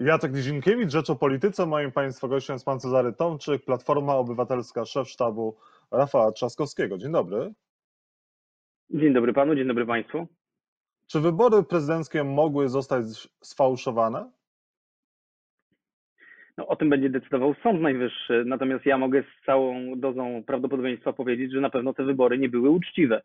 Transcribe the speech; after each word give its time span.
Jacek 0.00 0.32
Nizinkiewicz, 0.32 0.90
Rzecz 0.90 1.10
o 1.10 1.16
Polityce. 1.16 1.66
Moim 1.66 1.92
Państwa 1.92 2.28
gościem 2.28 2.54
jest 2.54 2.64
Pan 2.64 2.80
Cezary 2.80 3.12
Tomczyk, 3.12 3.64
Platforma 3.64 4.14
Obywatelska, 4.14 4.84
szef 4.84 5.08
sztabu 5.08 5.56
Rafała 5.90 6.32
Trzaskowskiego. 6.32 6.98
Dzień 6.98 7.12
dobry. 7.12 7.52
Dzień 8.90 9.12
dobry 9.12 9.32
panu, 9.32 9.54
dzień 9.54 9.68
dobry 9.68 9.86
państwu. 9.86 10.26
Czy 11.06 11.20
wybory 11.20 11.62
prezydenckie 11.62 12.24
mogły 12.24 12.68
zostać 12.68 13.04
sfałszowane? 13.42 14.30
No, 16.56 16.66
o 16.66 16.76
tym 16.76 16.90
będzie 16.90 17.10
decydował 17.10 17.54
Sąd 17.62 17.80
Najwyższy, 17.80 18.44
natomiast 18.46 18.86
ja 18.86 18.98
mogę 18.98 19.22
z 19.22 19.46
całą 19.46 20.00
dozą 20.00 20.42
prawdopodobieństwa 20.46 21.12
powiedzieć, 21.12 21.52
że 21.52 21.60
na 21.60 21.70
pewno 21.70 21.94
te 21.94 22.04
wybory 22.04 22.38
nie 22.38 22.48
były 22.48 22.70
uczciwe. 22.70 23.22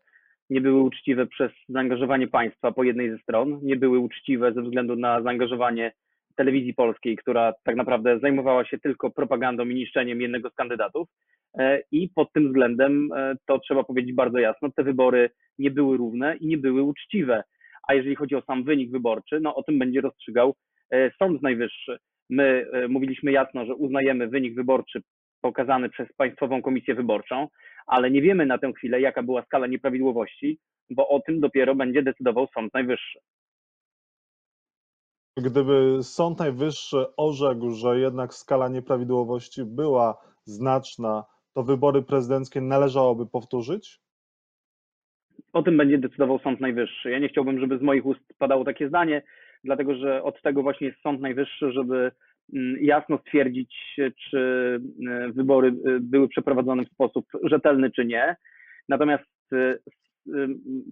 Nie 0.50 0.60
były 0.60 0.82
uczciwe 0.82 1.26
przez 1.26 1.52
zaangażowanie 1.68 2.28
państwa 2.28 2.72
po 2.72 2.84
jednej 2.84 3.10
ze 3.10 3.18
stron, 3.18 3.60
nie 3.62 3.76
były 3.76 3.98
uczciwe 3.98 4.52
ze 4.52 4.62
względu 4.62 4.96
na 4.96 5.22
zaangażowanie 5.22 5.92
telewizji 6.34 6.74
polskiej, 6.74 7.16
która 7.16 7.52
tak 7.64 7.76
naprawdę 7.76 8.18
zajmowała 8.18 8.64
się 8.64 8.78
tylko 8.78 9.10
propagandą 9.10 9.68
i 9.68 9.74
niszczeniem 9.74 10.20
jednego 10.20 10.50
z 10.50 10.54
kandydatów. 10.54 11.08
E, 11.58 11.82
I 11.92 12.08
pod 12.14 12.32
tym 12.32 12.46
względem, 12.46 13.08
e, 13.16 13.34
to 13.46 13.58
trzeba 13.58 13.84
powiedzieć 13.84 14.14
bardzo 14.14 14.38
jasno, 14.38 14.70
te 14.76 14.82
wybory 14.82 15.30
nie 15.58 15.70
były 15.70 15.96
równe 15.96 16.36
i 16.36 16.46
nie 16.46 16.58
były 16.58 16.82
uczciwe. 16.82 17.42
A 17.88 17.94
jeżeli 17.94 18.16
chodzi 18.16 18.34
o 18.34 18.42
sam 18.42 18.64
wynik 18.64 18.90
wyborczy, 18.90 19.40
no 19.40 19.54
o 19.54 19.62
tym 19.62 19.78
będzie 19.78 20.00
rozstrzygał 20.00 20.54
e, 20.90 21.10
Sąd 21.18 21.42
Najwyższy. 21.42 21.98
My 22.30 22.66
mówiliśmy 22.88 23.32
jasno, 23.32 23.66
że 23.66 23.74
uznajemy 23.74 24.28
wynik 24.28 24.54
wyborczy 24.54 25.02
pokazany 25.40 25.88
przez 25.88 26.08
Państwową 26.16 26.62
Komisję 26.62 26.94
Wyborczą, 26.94 27.48
ale 27.86 28.10
nie 28.10 28.22
wiemy 28.22 28.46
na 28.46 28.58
tę 28.58 28.72
chwilę, 28.72 29.00
jaka 29.00 29.22
była 29.22 29.42
skala 29.42 29.66
nieprawidłowości, 29.66 30.58
bo 30.90 31.08
o 31.08 31.20
tym 31.20 31.40
dopiero 31.40 31.74
będzie 31.74 32.02
decydował 32.02 32.46
Sąd 32.54 32.74
Najwyższy. 32.74 33.18
Gdyby 35.36 36.02
Sąd 36.02 36.38
Najwyższy 36.38 36.96
orzekł, 37.16 37.70
że 37.70 37.98
jednak 37.98 38.34
skala 38.34 38.68
nieprawidłowości 38.68 39.64
była 39.64 40.16
znaczna, 40.44 41.24
to 41.54 41.62
wybory 41.62 42.02
prezydenckie 42.02 42.60
należałoby 42.60 43.26
powtórzyć? 43.26 44.00
O 45.52 45.62
tym 45.62 45.76
będzie 45.76 45.98
decydował 45.98 46.38
Sąd 46.38 46.60
Najwyższy. 46.60 47.10
Ja 47.10 47.18
nie 47.18 47.28
chciałbym, 47.28 47.60
żeby 47.60 47.78
z 47.78 47.82
moich 47.82 48.06
ust 48.06 48.20
padało 48.38 48.64
takie 48.64 48.88
zdanie, 48.88 49.22
dlatego 49.64 49.94
że 49.94 50.22
od 50.22 50.42
tego 50.42 50.62
właśnie 50.62 50.86
jest 50.86 51.00
Sąd 51.00 51.20
Najwyższy, 51.20 51.72
żeby 51.72 52.12
mm, 52.54 52.76
jasno 52.80 53.18
stwierdzić, 53.18 53.74
czy 54.30 54.38
e, 55.10 55.32
wybory 55.32 55.68
e, 55.68 56.00
były 56.00 56.28
przeprowadzone 56.28 56.84
w 56.84 56.92
sposób 56.92 57.26
rzetelny, 57.42 57.90
czy 57.90 58.04
nie. 58.04 58.36
Natomiast 58.88 59.52
e, 59.52 59.78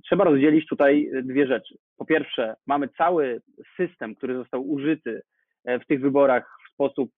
trzeba 0.05 0.25
rozdzielić 0.25 0.67
tutaj 0.67 1.11
dwie 1.23 1.47
rzeczy. 1.47 1.75
Po 1.97 2.05
pierwsze, 2.05 2.55
mamy 2.67 2.89
cały 2.89 3.41
system, 3.77 4.15
który 4.15 4.35
został 4.35 4.71
użyty 4.71 5.23
w 5.65 5.87
tych 5.87 6.01
wyborach 6.01 6.59
w 6.69 6.73
sposób, 6.73 7.11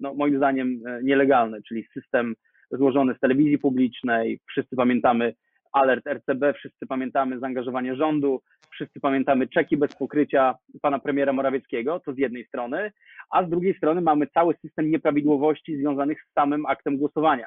no, 0.00 0.14
moim 0.14 0.36
zdaniem, 0.36 0.80
nielegalny, 1.02 1.62
czyli 1.62 1.86
system 1.94 2.34
złożony 2.70 3.14
z 3.14 3.20
telewizji 3.20 3.58
publicznej. 3.58 4.40
Wszyscy 4.48 4.76
pamiętamy 4.76 5.34
alert 5.72 6.06
RCB, 6.06 6.54
wszyscy 6.54 6.86
pamiętamy 6.86 7.38
zaangażowanie 7.38 7.96
rządu, 7.96 8.42
wszyscy 8.70 9.00
pamiętamy 9.00 9.48
czeki 9.48 9.76
bez 9.76 9.96
pokrycia 9.96 10.54
pana 10.82 10.98
premiera 10.98 11.32
Morawieckiego, 11.32 12.00
to 12.00 12.12
z 12.12 12.18
jednej 12.18 12.44
strony, 12.44 12.92
a 13.30 13.46
z 13.46 13.50
drugiej 13.50 13.74
strony 13.74 14.00
mamy 14.00 14.26
cały 14.26 14.54
system 14.54 14.90
nieprawidłowości 14.90 15.76
związanych 15.76 16.22
z 16.22 16.32
samym 16.32 16.66
aktem 16.66 16.96
głosowania. 16.96 17.46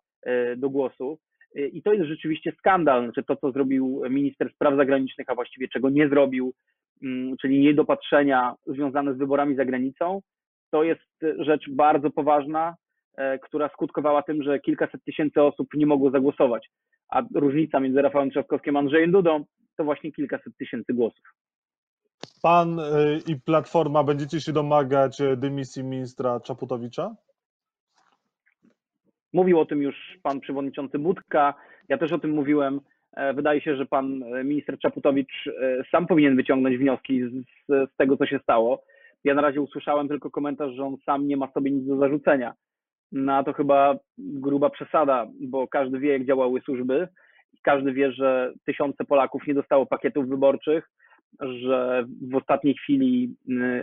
do 0.56 0.70
głosu. 0.70 1.18
I 1.54 1.82
to 1.82 1.92
jest 1.92 2.06
rzeczywiście 2.06 2.52
skandal, 2.58 3.04
znaczy 3.04 3.22
to, 3.24 3.36
co 3.36 3.52
zrobił 3.52 4.02
minister 4.10 4.52
spraw 4.52 4.76
zagranicznych, 4.76 5.30
a 5.30 5.34
właściwie 5.34 5.68
czego 5.68 5.90
nie 5.90 6.08
zrobił 6.08 6.54
Mm, 7.02 7.36
czyli 7.36 7.60
niedopatrzenia 7.60 8.54
związane 8.66 9.14
z 9.14 9.18
wyborami 9.18 9.56
za 9.56 9.64
granicą, 9.64 10.20
to 10.70 10.84
jest 10.84 11.00
rzecz 11.38 11.70
bardzo 11.70 12.10
poważna, 12.10 12.68
e, 12.68 12.74
która 13.42 13.68
skutkowała 13.68 14.22
tym, 14.22 14.42
że 14.42 14.60
kilkaset 14.60 15.04
tysięcy 15.04 15.42
osób 15.42 15.68
nie 15.74 15.86
mogło 15.86 16.10
zagłosować. 16.10 16.70
A 17.08 17.22
różnica 17.34 17.80
między 17.80 18.02
Rafałem 18.02 18.30
Trzaskowskim 18.30 18.76
a 18.76 18.78
Andrzejem 18.78 19.12
Dudą 19.12 19.44
to 19.76 19.84
właśnie 19.84 20.12
kilkaset 20.12 20.56
tysięcy 20.56 20.94
głosów. 20.94 21.24
Pan 22.42 22.80
e, 22.80 22.84
i 23.26 23.40
Platforma 23.40 24.04
będziecie 24.04 24.40
się 24.40 24.52
domagać 24.52 25.20
e, 25.20 25.36
dymisji 25.36 25.84
ministra 25.84 26.40
Czaputowicza? 26.40 27.16
Mówił 29.32 29.60
o 29.60 29.66
tym 29.66 29.82
już 29.82 30.18
pan 30.22 30.40
przewodniczący 30.40 30.98
Budka. 30.98 31.54
Ja 31.88 31.98
też 31.98 32.12
o 32.12 32.18
tym 32.18 32.30
mówiłem. 32.30 32.80
E, 33.16 33.34
wydaje 33.34 33.60
się, 33.60 33.76
że 33.76 33.86
pan 33.86 34.22
e, 34.22 34.44
minister 34.44 34.78
Czaputowicz 34.78 35.46
e, 35.46 35.84
sam 35.90 36.06
powinien 36.06 36.36
wyciągnąć 36.36 36.78
wnioski 36.78 37.22
z, 37.22 37.32
z, 37.68 37.96
tego, 37.96 38.16
co 38.16 38.26
się 38.26 38.38
stało. 38.42 38.82
Ja 39.24 39.34
na 39.34 39.42
razie 39.42 39.60
usłyszałem 39.60 40.08
tylko 40.08 40.30
komentarz, 40.30 40.72
że 40.72 40.84
on 40.84 40.96
sam 41.06 41.28
nie 41.28 41.36
ma 41.36 41.52
sobie 41.52 41.70
nic 41.70 41.86
do 41.86 41.96
zarzucenia. 41.96 42.54
No 43.12 43.44
to 43.44 43.52
chyba 43.52 43.96
gruba 44.18 44.70
przesada, 44.70 45.26
bo 45.40 45.68
każdy 45.68 45.98
wie, 45.98 46.12
jak 46.12 46.26
działały 46.26 46.60
służby. 46.60 47.08
Każdy 47.62 47.92
wie, 47.92 48.12
że 48.12 48.52
tysiące 48.66 49.04
Polaków 49.04 49.46
nie 49.46 49.54
dostało 49.54 49.86
pakietów 49.86 50.28
wyborczych, 50.28 50.90
że 51.40 52.04
w 52.30 52.36
ostatniej 52.36 52.74
chwili 52.74 53.36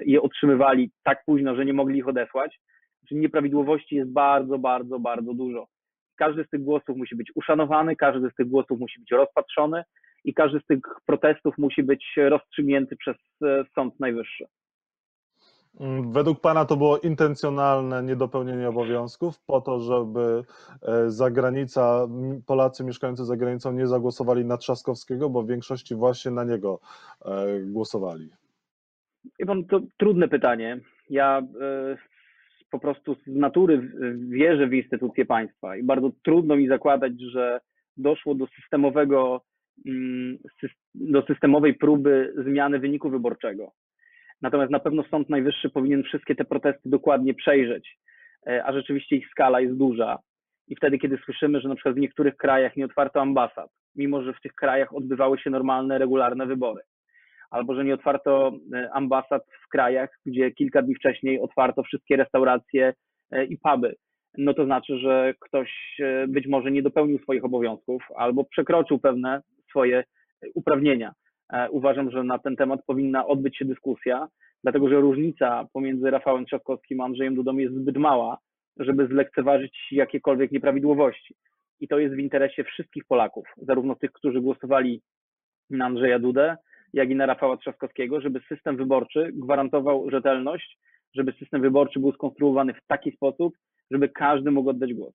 je 0.05 0.21
otrzymywali 0.21 0.91
tak 1.03 1.25
późno, 1.25 1.55
że 1.55 1.65
nie 1.65 1.73
mogli 1.73 1.99
ich 1.99 2.07
odesłać. 2.07 2.59
Czyli 3.07 3.21
nieprawidłowości 3.21 3.95
jest 3.95 4.11
bardzo, 4.11 4.59
bardzo, 4.59 4.99
bardzo 4.99 5.33
dużo 5.33 5.67
każdy 6.15 6.43
z 6.43 6.49
tych 6.49 6.63
głosów 6.63 6.97
musi 6.97 7.15
być 7.15 7.31
uszanowany, 7.35 7.95
każdy 7.95 8.29
z 8.29 8.35
tych 8.35 8.47
głosów 8.47 8.79
musi 8.79 8.99
być 8.99 9.11
rozpatrzony 9.11 9.83
i 10.23 10.33
każdy 10.33 10.59
z 10.59 10.65
tych 10.65 10.79
protestów 11.05 11.57
musi 11.57 11.83
być 11.83 12.05
rozstrzygnięty 12.17 12.95
przez 12.95 13.15
e, 13.43 13.65
Sąd 13.75 13.99
Najwyższy. 13.99 14.45
Mm, 15.79 16.11
według 16.11 16.41
Pana 16.41 16.65
to 16.65 16.77
było 16.77 16.97
intencjonalne 16.97 18.03
niedopełnienie 18.03 18.69
obowiązków 18.69 19.39
po 19.45 19.61
to, 19.61 19.79
żeby 19.79 20.43
e, 20.81 21.11
zagranica, 21.11 22.07
Polacy 22.45 22.83
mieszkający 22.83 23.25
za 23.25 23.37
granicą 23.37 23.71
nie 23.71 23.87
zagłosowali 23.87 24.45
na 24.45 24.57
Trzaskowskiego, 24.57 25.29
bo 25.29 25.43
w 25.43 25.47
większości 25.47 25.95
właśnie 25.95 26.31
na 26.31 26.43
niego 26.43 26.79
e, 27.25 27.59
głosowali. 27.61 28.29
Pan, 29.47 29.65
to 29.65 29.81
trudne 29.97 30.27
pytanie. 30.27 30.79
Ja 31.09 31.41
po 32.71 32.79
prostu 32.79 33.15
z 33.15 33.27
natury 33.27 33.91
wierzę 34.29 34.67
w 34.67 34.73
instytucje 34.73 35.25
państwa 35.25 35.77
i 35.77 35.83
bardzo 35.83 36.11
trudno 36.23 36.55
mi 36.55 36.67
zakładać, 36.67 37.13
że 37.21 37.59
doszło 37.97 38.35
do 38.35 38.47
systemowego, 38.47 39.41
mm, 39.87 40.37
do 40.95 41.21
systemowej 41.21 41.73
próby 41.73 42.33
zmiany 42.37 42.79
wyniku 42.79 43.09
wyborczego. 43.09 43.71
Natomiast 44.43 44.71
na 44.71 44.79
pewno 44.79 45.03
Sąd 45.03 45.29
Najwyższy 45.29 45.69
powinien 45.69 46.03
wszystkie 46.03 46.35
te 46.35 46.45
protesty 46.45 46.89
dokładnie 46.89 47.33
przejrzeć, 47.33 47.97
a 48.63 48.73
rzeczywiście 48.73 49.15
ich 49.15 49.29
skala 49.29 49.61
jest 49.61 49.77
duża. 49.77 50.19
I 50.67 50.75
wtedy, 50.75 50.97
kiedy 50.97 51.17
słyszymy, 51.17 51.61
że 51.61 51.69
na 51.69 51.75
przykład 51.75 51.95
w 51.95 51.99
niektórych 51.99 52.35
krajach 52.37 52.75
nie 52.75 52.85
otwarto 52.85 53.21
ambasad, 53.21 53.69
mimo 53.95 54.23
że 54.23 54.33
w 54.33 54.41
tych 54.41 54.53
krajach 54.53 54.95
odbywały 54.95 55.39
się 55.39 55.49
normalne, 55.49 55.97
regularne 55.97 56.45
wybory, 56.45 56.81
albo 57.51 57.75
że 57.75 57.85
nie 57.85 57.93
otwarto 57.93 58.51
ambasad 58.93 59.43
w 59.65 59.69
krajach, 59.69 60.09
gdzie 60.25 60.51
kilka 60.51 60.81
dni 60.81 60.95
wcześniej 60.95 61.41
otwarto 61.41 61.83
wszystkie 61.83 62.15
restauracje 62.15 62.93
i 63.49 63.57
puby, 63.57 63.95
no 64.37 64.53
to 64.53 64.65
znaczy, 64.65 64.97
że 64.97 65.33
ktoś 65.39 65.97
być 66.27 66.47
może 66.47 66.71
nie 66.71 66.81
dopełnił 66.81 67.19
swoich 67.19 67.45
obowiązków 67.45 68.03
albo 68.15 68.43
przekroczył 68.43 68.99
pewne 68.99 69.41
swoje 69.69 70.03
uprawnienia. 70.55 71.11
Uważam, 71.71 72.11
że 72.11 72.23
na 72.23 72.39
ten 72.39 72.55
temat 72.55 72.79
powinna 72.85 73.27
odbyć 73.27 73.57
się 73.57 73.65
dyskusja, 73.65 74.27
dlatego 74.63 74.89
że 74.89 74.95
różnica 74.95 75.67
pomiędzy 75.73 76.11
Rafałem 76.11 76.45
Trzaskowskim 76.45 77.01
a 77.01 77.05
Andrzejem 77.05 77.35
Dudą 77.35 77.57
jest 77.57 77.75
zbyt 77.75 77.97
mała, 77.97 78.37
żeby 78.77 79.07
zlekceważyć 79.07 79.77
jakiekolwiek 79.91 80.51
nieprawidłowości. 80.51 81.35
I 81.79 81.87
to 81.87 81.99
jest 81.99 82.15
w 82.15 82.19
interesie 82.19 82.63
wszystkich 82.63 83.05
Polaków, 83.05 83.45
zarówno 83.57 83.95
tych, 83.95 84.11
którzy 84.11 84.41
głosowali 84.41 85.01
na 85.69 85.85
Andrzeja 85.85 86.19
Dudę, 86.19 86.57
jak 86.93 87.09
i 87.09 87.15
na 87.15 87.25
Rafała 87.25 87.57
Trzaskowskiego, 87.57 88.21
żeby 88.21 88.41
system 88.49 88.77
wyborczy 88.77 89.31
gwarantował 89.33 90.09
rzetelność, 90.09 90.79
żeby 91.15 91.33
system 91.39 91.61
wyborczy 91.61 91.99
był 91.99 92.11
skonstruowany 92.11 92.73
w 92.73 92.87
taki 92.87 93.11
sposób, 93.11 93.53
żeby 93.91 94.09
każdy 94.09 94.51
mógł 94.51 94.69
oddać 94.69 94.93
głos. 94.93 95.13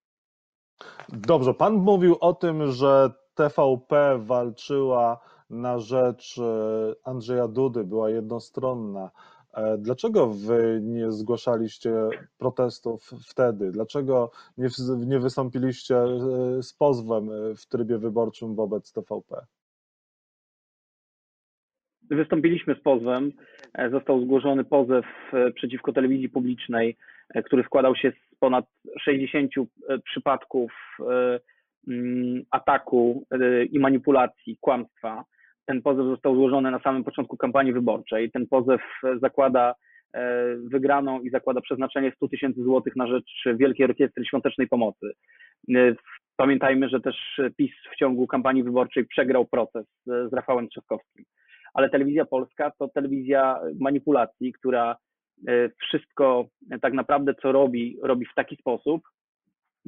Dobrze, 1.08 1.54
pan 1.54 1.74
mówił 1.74 2.16
o 2.20 2.32
tym, 2.32 2.66
że 2.66 3.10
TVP 3.34 4.18
walczyła 4.18 5.20
na 5.50 5.78
rzecz 5.78 6.38
e, 6.38 6.94
Andrzeja 7.04 7.48
Dudy, 7.48 7.84
była 7.84 8.10
jednostronna. 8.10 9.10
E, 9.54 9.78
dlaczego 9.78 10.26
wy 10.26 10.80
nie 10.82 11.12
zgłaszaliście 11.12 11.92
protestów 12.38 13.10
wtedy? 13.30 13.70
Dlaczego 13.72 14.30
nie, 14.58 14.68
nie 15.06 15.18
wystąpiliście 15.18 15.96
e, 15.96 16.62
z 16.62 16.74
pozwem 16.74 17.28
w 17.56 17.66
trybie 17.66 17.98
wyborczym 17.98 18.54
wobec 18.54 18.92
TVP? 18.92 19.46
Wystąpiliśmy 22.10 22.74
z 22.74 22.80
pozwem. 22.80 23.32
Został 23.90 24.24
zgłoszony 24.24 24.64
pozew 24.64 25.04
przeciwko 25.54 25.92
telewizji 25.92 26.28
publicznej, 26.28 26.96
który 27.44 27.62
składał 27.62 27.96
się 27.96 28.12
z 28.32 28.34
ponad 28.34 28.66
60 29.00 29.52
przypadków 30.04 30.72
ataku 32.50 33.26
i 33.72 33.78
manipulacji, 33.78 34.58
kłamstwa 34.60 35.24
ten 35.68 35.82
pozew 35.82 36.06
został 36.06 36.34
złożony 36.34 36.70
na 36.70 36.80
samym 36.80 37.04
początku 37.04 37.36
kampanii 37.36 37.72
wyborczej. 37.72 38.30
Ten 38.30 38.46
pozew 38.46 38.80
zakłada 39.22 39.74
e, 40.14 40.56
wygraną 40.56 41.20
i 41.20 41.30
zakłada 41.30 41.60
przeznaczenie 41.60 42.12
100 42.16 42.28
tysięcy 42.28 42.62
złotych 42.62 42.96
na 42.96 43.06
rzecz 43.06 43.44
Wielkiej 43.54 43.86
Orkiestry 43.86 44.24
Świątecznej 44.24 44.68
Pomocy. 44.68 45.06
E, 45.74 45.94
pamiętajmy, 46.36 46.88
że 46.88 47.00
też 47.00 47.40
PiS 47.56 47.70
w 47.92 47.96
ciągu 47.96 48.26
kampanii 48.26 48.62
wyborczej 48.62 49.06
przegrał 49.06 49.46
proces 49.46 49.86
z 50.06 50.32
Rafałem 50.32 50.68
Trzaskowskim. 50.68 51.24
Ale 51.74 51.90
telewizja 51.90 52.24
polska 52.24 52.72
to 52.78 52.88
telewizja 52.88 53.60
manipulacji, 53.80 54.52
która 54.52 54.96
e, 55.48 55.70
wszystko 55.82 56.46
tak 56.82 56.92
naprawdę 56.92 57.34
co 57.42 57.52
robi, 57.52 57.98
robi 58.02 58.26
w 58.26 58.34
taki 58.34 58.56
sposób, 58.56 59.02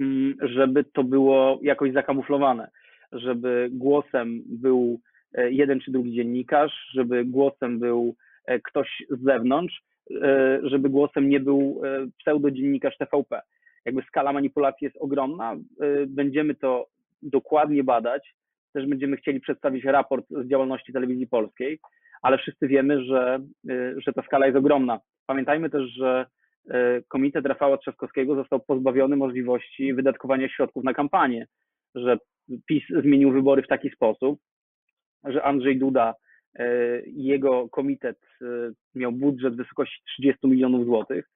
mm, 0.00 0.35
żeby 0.43 0.85
to 0.85 1.05
było 1.05 1.59
jakoś 1.62 1.93
zakamuflowane, 1.93 2.71
żeby 3.12 3.69
głosem 3.73 4.43
był 4.47 5.00
E, 5.00 5.10
jeden 5.35 5.81
czy 5.81 5.91
drugi 5.91 6.15
dziennikarz, 6.15 6.91
żeby 6.93 7.25
głosem 7.25 7.79
był 7.79 8.17
e, 8.44 8.61
ktoś 8.61 9.03
z 9.11 9.25
zewnątrz, 9.25 9.82
e, 10.23 10.61
żeby 10.62 10.91
głosem 10.91 11.29
nie 11.29 11.41
był 11.41 11.82
pseudodziennikarz 12.19 12.97
TVP. 12.99 13.41
Jakby 13.85 14.03
skala 14.03 14.32
manipulacji 14.32 14.85
jest 14.85 14.97
ogromna, 14.97 15.56
będziemy 16.06 16.55
to 16.55 16.87
dokładnie 17.23 17.85
badać, 17.85 18.35
też 18.73 18.87
będziemy 18.87 19.17
chcieli 19.17 19.41
przedstawić 19.41 19.85
raport 19.85 20.27
z 20.31 20.49
działalności 20.49 20.93
telewizji 20.93 21.27
polskiej, 21.27 21.79
ale 22.23 22.38
wszyscy 22.38 22.69
wiemy, 22.69 23.05
że, 23.05 23.38
że 23.97 24.12
ta 24.12 24.23
skala 24.23 24.47
jest 24.47 24.59
ogromna. 24.59 25.00
Pamiętajmy 25.26 25.71
też, 25.71 25.91
że 25.91 26.26
Komitet 27.09 27.47
Rafała 27.47 27.79
Trzaskowskiego 27.79 28.35
został 28.35 28.61
pozbawiony 28.61 29.17
możliwości 29.17 29.94
wydatkowania 29.94 30.49
środków 30.49 30.85
na 30.85 30.94
kampanię, 30.94 31.47
że 31.94 32.19
PiS 32.67 32.85
zmienił 33.03 33.33
wybory 33.33 33.62
w 33.62 33.69
taki 33.69 33.91
sposób, 33.91 34.41
że 35.25 35.43
Andrzej 35.43 35.78
Duda 35.78 36.14
e, 36.55 37.00
i 37.02 37.25
jego 37.25 37.69
komitet 37.69 38.19
e, 38.43 38.44
miał 38.94 39.12
budżet 39.12 39.55
w 39.55 39.56
wysokości 39.56 40.02
30 40.05 40.46
milionów 40.49 40.84
złotych, 40.84 41.31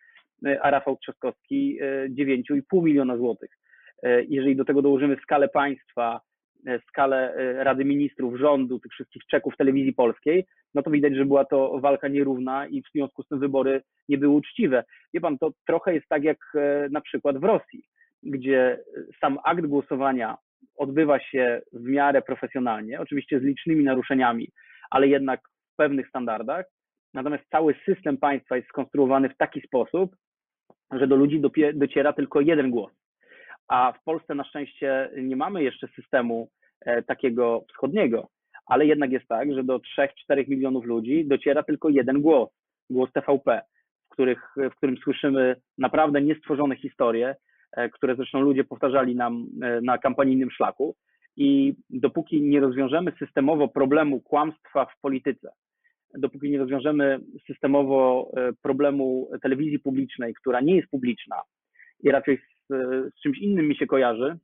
e, 0.47 0.63
a 0.63 0.71
Rafał 0.71 0.97
Trzaskowski 0.97 1.79
9,5 2.09 2.83
miliona 2.83 3.17
złotych. 3.17 3.51
Jeżeli 4.29 4.57
do 4.57 4.65
tego 4.65 4.83
dołożymy 4.83 5.17
skalę 5.23 5.49
państwa, 5.49 6.21
skalę 6.89 7.35
Rady 7.65 7.85
Ministrów, 7.85 8.39
rządu, 8.39 8.79
tych 8.81 8.93
wszystkich 8.93 9.23
czeków 9.27 9.57
telewizji 9.57 9.93
polskiej, 9.93 10.47
no 10.75 10.83
to 10.83 10.91
widać, 10.91 11.15
że 11.15 11.25
była 11.25 11.45
to 11.45 11.81
walka 11.81 12.09
nierówna 12.09 12.67
i 12.67 12.83
w 12.83 12.91
związku 12.95 13.23
z 13.23 13.29
tym 13.29 13.39
wybory 13.39 13.83
nie 14.09 14.19
były 14.19 14.35
uczciwe. 14.35 14.85
Wie 15.15 15.21
pan, 15.21 15.39
to 15.39 15.51
trochę 15.67 15.95
jest 15.95 16.09
tak 16.09 16.25
jak 16.25 16.39
na 16.91 17.01
przykład 17.01 17.39
w 17.39 17.45
Rosji, 17.45 17.85
gdzie 18.23 18.79
sam 19.21 19.39
akt 19.45 19.67
głosowania 19.67 20.37
odbywa 20.77 21.21
się 21.21 21.61
w 21.73 21.89
miarę 21.89 22.23
profesjonalnie, 22.23 23.01
oczywiście 23.01 23.41
z 23.41 23.43
licznymi 23.43 23.85
naruszeniami, 23.85 24.49
ale 24.91 25.09
jednak 25.09 25.41
w 25.73 25.77
pewnych 25.77 26.09
standardach. 26.09 26.67
Natomiast 27.15 27.45
cały 27.51 27.75
system 27.85 28.17
państwa 28.17 28.57
jest 28.57 28.69
skonstruowany 28.69 29.29
w 29.29 29.37
taki 29.37 29.61
sposób, 29.61 30.17
że 30.93 31.07
do 31.07 31.17
ludzi 31.17 31.43
dociera 31.75 32.13
tylko 32.13 32.41
jeden 32.41 32.71
głos. 32.71 32.93
A 33.69 33.93
w 33.93 34.05
Polsce 34.05 34.35
na 34.35 34.45
szczęście 34.45 35.11
nie 35.17 35.37
mamy 35.37 35.63
jeszcze 35.63 35.89
systemu 35.89 36.49
e, 36.81 37.03
takiego 37.03 37.65
wschodniego, 37.69 38.29
ale 38.67 38.87
jednak 38.87 39.13
jest 39.13 39.29
tak, 39.29 39.55
że 39.55 39.65
do 39.65 39.81
3-4 40.29 40.49
milionów 40.49 40.85
ludzi 40.85 41.25
dociera 41.27 41.63
tylko 41.63 41.89
jeden 41.89 42.23
głos, 42.23 42.49
głos 42.91 43.13
TVP, 43.13 43.63
w, 44.07 44.09
których, 44.09 44.51
w 44.57 44.75
którym 44.77 44.97
słyszymy 44.97 45.57
naprawdę 45.79 46.23
niestworzone 46.23 46.77
historie, 46.77 47.35
które 47.93 48.17
zresztą 48.17 48.41
ludzie 48.41 48.65
powtarzali 48.65 49.17
nam 49.17 49.47
e, 49.63 49.81
na 49.81 49.99
kampanijnym 49.99 50.51
szlaku. 50.51 50.97
I 51.37 51.75
dopóki 51.91 52.43
nie 52.43 52.61
rozwiążemy 52.61 53.13
systemowo 53.19 53.69
problemu 53.69 54.21
kłamstwa 54.21 54.85
w 54.85 55.01
polityce, 55.01 55.51
dopóki 56.19 56.51
nie 56.51 56.59
rozwiążemy 56.59 57.21
systemowo 57.47 58.31
e, 58.37 58.53
problemu 58.63 59.31
telewizji 59.43 59.79
publicznej, 59.79 60.35
która 60.35 60.61
nie 60.61 60.77
jest 60.77 60.91
publiczna 60.91 61.37
i 62.05 62.11
raczej 62.11 62.39
z, 62.39 62.69
z 63.15 63.21
czymś 63.23 63.39
innym 63.39 63.69
mi 63.69 63.77
się 63.77 63.87
kojarzy, 63.87 64.39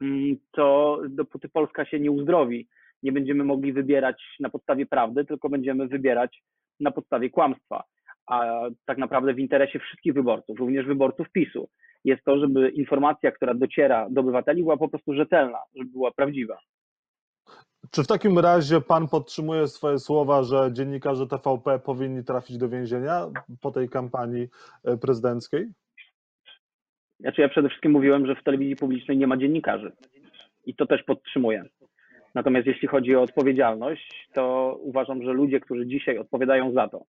mm, 0.00 0.36
to 0.52 0.98
dopóty 1.08 1.48
Polska 1.48 1.84
się 1.84 2.00
nie 2.00 2.10
uzdrowi, 2.10 2.68
nie 3.02 3.12
będziemy 3.12 3.44
mogli 3.44 3.72
wybierać 3.72 4.22
na 4.40 4.50
podstawie 4.50 4.86
prawdy, 4.86 5.24
tylko 5.24 5.48
będziemy 5.48 5.88
wybierać 5.88 6.42
na 6.80 6.90
podstawie 6.90 7.30
kłamstwa. 7.30 7.84
A 8.26 8.62
tak 8.84 8.98
naprawdę 8.98 9.34
w 9.34 9.38
interesie 9.38 9.78
wszystkich 9.78 10.14
wyborców, 10.14 10.58
również 10.58 10.86
wyborców 10.86 11.30
PiSu, 11.30 11.68
jest 12.04 12.24
to, 12.24 12.38
żeby 12.38 12.68
informacja, 12.68 13.32
która 13.32 13.54
dociera 13.54 14.06
do 14.10 14.20
obywateli, 14.20 14.62
była 14.62 14.76
po 14.76 14.88
prostu 14.88 15.14
rzetelna, 15.14 15.58
żeby 15.76 15.90
była 15.90 16.10
prawdziwa. 16.10 16.58
Czy 17.90 18.02
w 18.02 18.06
takim 18.06 18.38
razie 18.38 18.80
pan 18.80 19.08
podtrzymuje 19.08 19.68
swoje 19.68 19.98
słowa, 19.98 20.42
że 20.42 20.70
dziennikarze 20.72 21.26
TVP 21.26 21.78
powinni 21.78 22.24
trafić 22.24 22.58
do 22.58 22.68
więzienia 22.68 23.26
po 23.60 23.70
tej 23.70 23.88
kampanii 23.88 24.48
e, 24.84 24.96
prezydenckiej? 24.96 25.66
Znaczy 27.20 27.40
ja 27.42 27.48
przede 27.48 27.68
wszystkim 27.68 27.92
mówiłem, 27.92 28.26
że 28.26 28.34
w 28.34 28.44
telewizji 28.44 28.76
publicznej 28.76 29.18
nie 29.18 29.26
ma 29.26 29.36
dziennikarzy 29.36 29.92
i 30.66 30.74
to 30.74 30.86
też 30.86 31.02
podtrzymuję. 31.02 31.64
Natomiast 32.34 32.66
jeśli 32.66 32.88
chodzi 32.88 33.16
o 33.16 33.22
odpowiedzialność, 33.22 34.28
to 34.34 34.76
uważam, 34.80 35.22
że 35.22 35.32
ludzie, 35.32 35.60
którzy 35.60 35.86
dzisiaj 35.86 36.18
odpowiadają 36.18 36.72
za 36.72 36.88
to, 36.88 37.04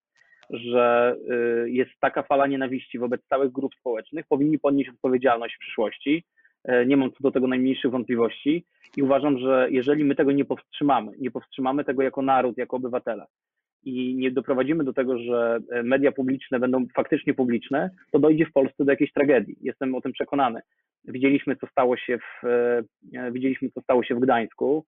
że 0.50 1.16
y, 1.64 1.70
jest 1.70 1.90
taka 2.00 2.22
fala 2.22 2.46
nienawiści 2.46 2.98
wobec 2.98 3.20
całych 3.28 3.52
grup 3.52 3.74
społecznych, 3.74 4.26
powinni 4.28 4.58
ponieść 4.58 4.90
odpowiedzialność 4.90 5.56
w 5.56 5.58
przyszłości. 5.58 6.24
E, 6.64 6.86
nie 6.86 6.96
mam 6.96 7.10
co 7.10 7.18
do 7.20 7.30
tego 7.30 7.46
najmniejszych 7.46 7.90
wątpliwości 7.90 8.64
i 8.96 9.02
uważam, 9.02 9.38
że 9.38 9.68
jeżeli 9.70 10.04
my 10.04 10.14
tego 10.14 10.32
nie 10.32 10.44
powstrzymamy, 10.44 11.12
nie 11.18 11.30
powstrzymamy 11.30 11.84
tego 11.84 12.02
jako 12.02 12.22
naród, 12.22 12.58
jako 12.58 12.76
obywatele 12.76 13.26
i 13.84 14.14
nie 14.14 14.30
doprowadzimy 14.30 14.84
do 14.84 14.92
tego, 14.92 15.18
że 15.18 15.58
e, 15.70 15.82
media 15.82 16.12
publiczne 16.12 16.60
będą 16.60 16.86
faktycznie 16.96 17.34
publiczne, 17.34 17.90
to 18.12 18.18
dojdzie 18.18 18.46
w 18.46 18.52
Polsce 18.52 18.84
do 18.84 18.92
jakiejś 18.92 19.12
tragedii. 19.12 19.56
Jestem 19.60 19.94
o 19.94 20.00
tym 20.00 20.12
przekonany. 20.12 20.60
Widzieliśmy, 21.04 21.56
co 21.56 21.66
stało 21.66 21.96
się 21.96 22.18
w, 22.18 22.46
e, 22.46 23.32
widzieliśmy, 23.32 23.70
co 23.70 23.80
stało 23.80 24.04
się 24.04 24.14
w 24.14 24.20
Gdańsku 24.20 24.84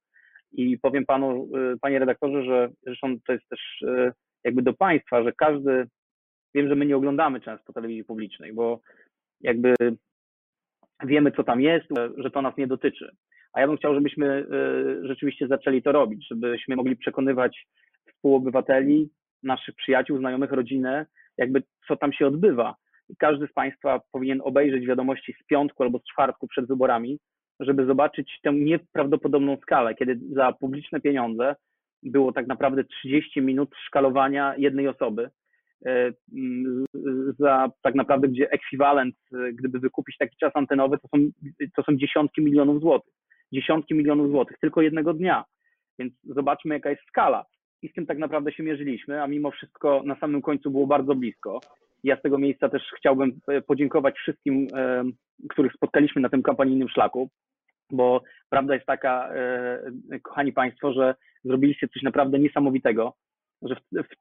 i 0.53 0.79
powiem 0.79 1.07
panu, 1.07 1.49
panie 1.81 1.99
redaktorze, 1.99 2.45
że 2.45 2.69
zresztą 2.83 3.17
to 3.27 3.33
jest 3.33 3.49
też 3.49 3.85
jakby 4.47 4.63
do 4.63 4.73
państwa, 4.73 5.23
że 5.23 5.33
każdy, 5.33 5.87
wiem, 6.55 6.69
że 6.69 6.75
my 6.75 6.87
nie 6.87 6.97
oglądamy 6.97 7.41
często 7.41 7.73
telewizji 7.73 8.05
publicznej, 8.05 8.53
bo 8.53 8.81
jakby 9.41 9.75
wiemy, 11.05 11.33
co 11.33 11.45
tam 11.45 11.61
jest, 11.61 11.87
że 12.17 12.31
to 12.31 12.43
nas 12.43 12.57
nie 12.57 12.67
dotyczy. 12.67 13.11
A 13.53 13.61
ja 13.61 13.67
bym 13.67 13.77
chciał, 13.77 13.95
żebyśmy 13.95 14.27
y, 14.27 15.07
rzeczywiście 15.07 15.49
zaczęli 15.49 15.83
to 15.83 15.93
robić, 15.93 16.29
żebyśmy 16.29 16.77
mogli 16.77 16.97
przekonywać 16.97 17.67
współobywateli 18.09 19.11
naszych 19.43 19.75
przyjaciół, 19.75 20.19
znajomych, 20.19 20.53
rodzinę, 20.53 21.07
jakby 21.39 21.63
co 21.89 21.97
tam 21.97 22.13
się 22.13 22.27
odbywa. 22.27 22.75
I 23.09 23.17
każdy 23.17 23.47
z 23.47 23.53
Państwa 23.53 24.01
powinien 24.13 24.41
obejrzeć 24.45 24.87
wiadomości 24.87 25.35
z 25.43 25.47
piątku 25.47 25.83
albo 25.83 25.99
z 25.99 26.05
czwartku 26.05 26.49
przed 26.49 26.67
wyborami, 26.67 27.19
żeby 27.61 27.87
zobaczyć 27.87 28.39
tę 28.43 28.53
nieprawdopodobną 28.53 29.57
skalę, 29.57 29.95
kiedy 29.95 30.19
za 30.35 30.53
publiczne 30.53 31.01
pieniądze 31.01 31.57
było 32.07 32.33
tak 32.33 32.47
naprawdę 32.47 32.85
30 32.85 33.43
minut 33.43 33.71
szkalowania 33.87 34.55
jednej 34.59 34.89
osoby. 34.89 35.31
E, 35.87 36.13
za 37.39 37.71
tak 37.83 37.95
naprawdę, 37.95 38.29
gdzie 38.29 38.51
ekwiwalent, 38.51 39.15
e, 39.35 39.53
gdyby 39.53 39.81
wykupić 39.81 40.17
taki 40.19 40.37
czas 40.37 40.53
antenowy, 40.55 40.99
to 40.99 41.09
są, 41.09 41.31
to 41.77 41.83
są 41.83 41.97
dziesiątki 41.97 42.43
milionów 42.43 42.81
złotych. 42.81 43.15
Dziesiątki 43.53 43.95
milionów 43.95 44.31
złotych 44.31 44.59
tylko 44.61 44.83
jednego 44.83 45.15
dnia. 45.15 45.45
Więc 45.99 46.13
zobaczmy, 46.25 46.75
jaka 46.75 46.91
jest 46.91 47.03
skala. 47.09 47.45
I 47.83 47.89
z 47.89 47.93
tym 47.93 48.07
tak 48.07 48.19
naprawdę 48.19 48.53
się 48.53 48.63
mierzyliśmy, 48.63 49.23
a 49.23 49.27
mimo 49.27 49.51
wszystko 49.51 50.03
na 50.05 50.17
samym 50.17 50.43
końcu 50.43 50.71
było 50.71 50.87
bardzo 50.87 51.15
blisko. 51.15 51.61
Ja 52.05 52.17
z 52.17 52.23
tego 52.23 52.39
miejsca 52.39 52.69
też 52.69 52.83
chciałbym 52.97 53.41
e, 53.49 53.61
podziękować 53.63 54.15
wszystkim, 54.15 54.67
których 55.49 55.73
spotkaliśmy 55.73 56.23
na 56.23 56.29
tym 56.29 56.43
kampanijnym 56.43 56.89
szlaku, 56.89 57.31
bo 57.91 58.23
prawda 58.51 58.75
jest 58.75 58.87
taka, 58.87 59.31
kochani 60.23 60.53
Państwo, 60.53 60.93
że 60.93 61.15
zrobiliście 61.45 61.89
coś 61.89 62.03
naprawdę 62.03 62.39
niesamowitego 62.39 63.15
że 63.63 63.77